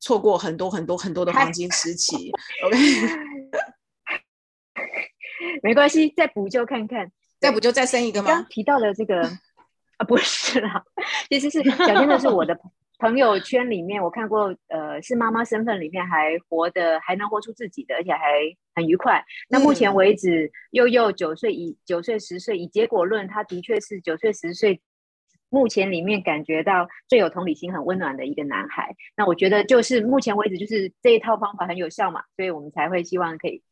[0.00, 2.32] 错过很多很多很多的黄金时期。
[2.66, 2.78] OK，
[5.62, 8.28] 没关系，再补救看看，再补救再生一个吗？
[8.28, 9.38] 刚提到的这个。
[10.08, 10.84] 不是啦，
[11.28, 12.58] 其实是小天的是我的
[12.98, 18.20] 朋友圈里面，我看过，呃，是妈妈身份里面还活的，还能活出自己的，而且还
[18.74, 19.24] 很愉快。
[19.48, 24.80] 那目前为止，幼幼九岁，以九岁十岁，以结果论，他的确是九岁十岁，
[25.48, 28.94] 目前里面感觉到最有同理心、很温暖的一个男孩。
[29.16, 33.62] 那我觉得就是目前为止，就是这一套方法很有效嘛，所以我们才会希望可以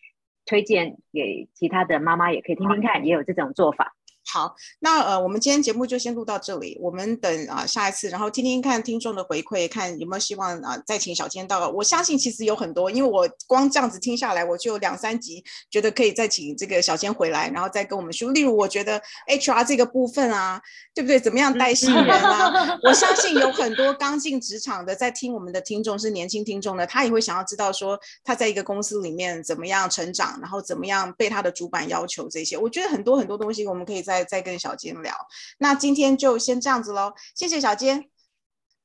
[0.44, 3.94] 推荐给其他的妈妈，也可以听听看，也有这种做法。
[4.32, 6.78] 好，那呃，我们今天节目就先录到这里。
[6.80, 11.68] 我们等啊下一次，然后听听看听众的回馈，看有没有希望啊再请小千到。
[11.70, 18.30] 我相信其实有很多，因为我光这样子听下来，我就两三集觉得可以再请这个小千回来，然后再跟我们说。
[18.30, 20.62] 例如，我觉得 HR 这个部分啊，
[20.94, 21.18] 对不对？
[21.18, 22.78] 怎么样带新人啊？
[22.86, 32.56] 我相信有很多刚进职场的在听我们的听众是年轻听众的，他也会想要知道说他在一个公司里面怎么样成长，然后怎么样被他的主管要求这些。
[32.56, 34.19] 我觉得很多很多东西我们可以在。
[34.24, 35.14] 再跟小金聊，
[35.58, 38.08] 那今天就先这样子喽，谢谢小金，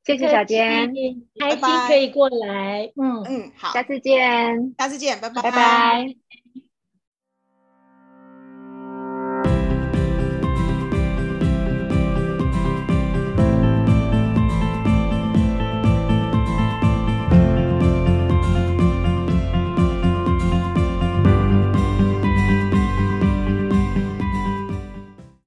[0.05, 0.57] 谢谢小金，
[1.39, 6.15] 开心可以过来，嗯嗯，好，下次见，下次见，拜拜，拜拜。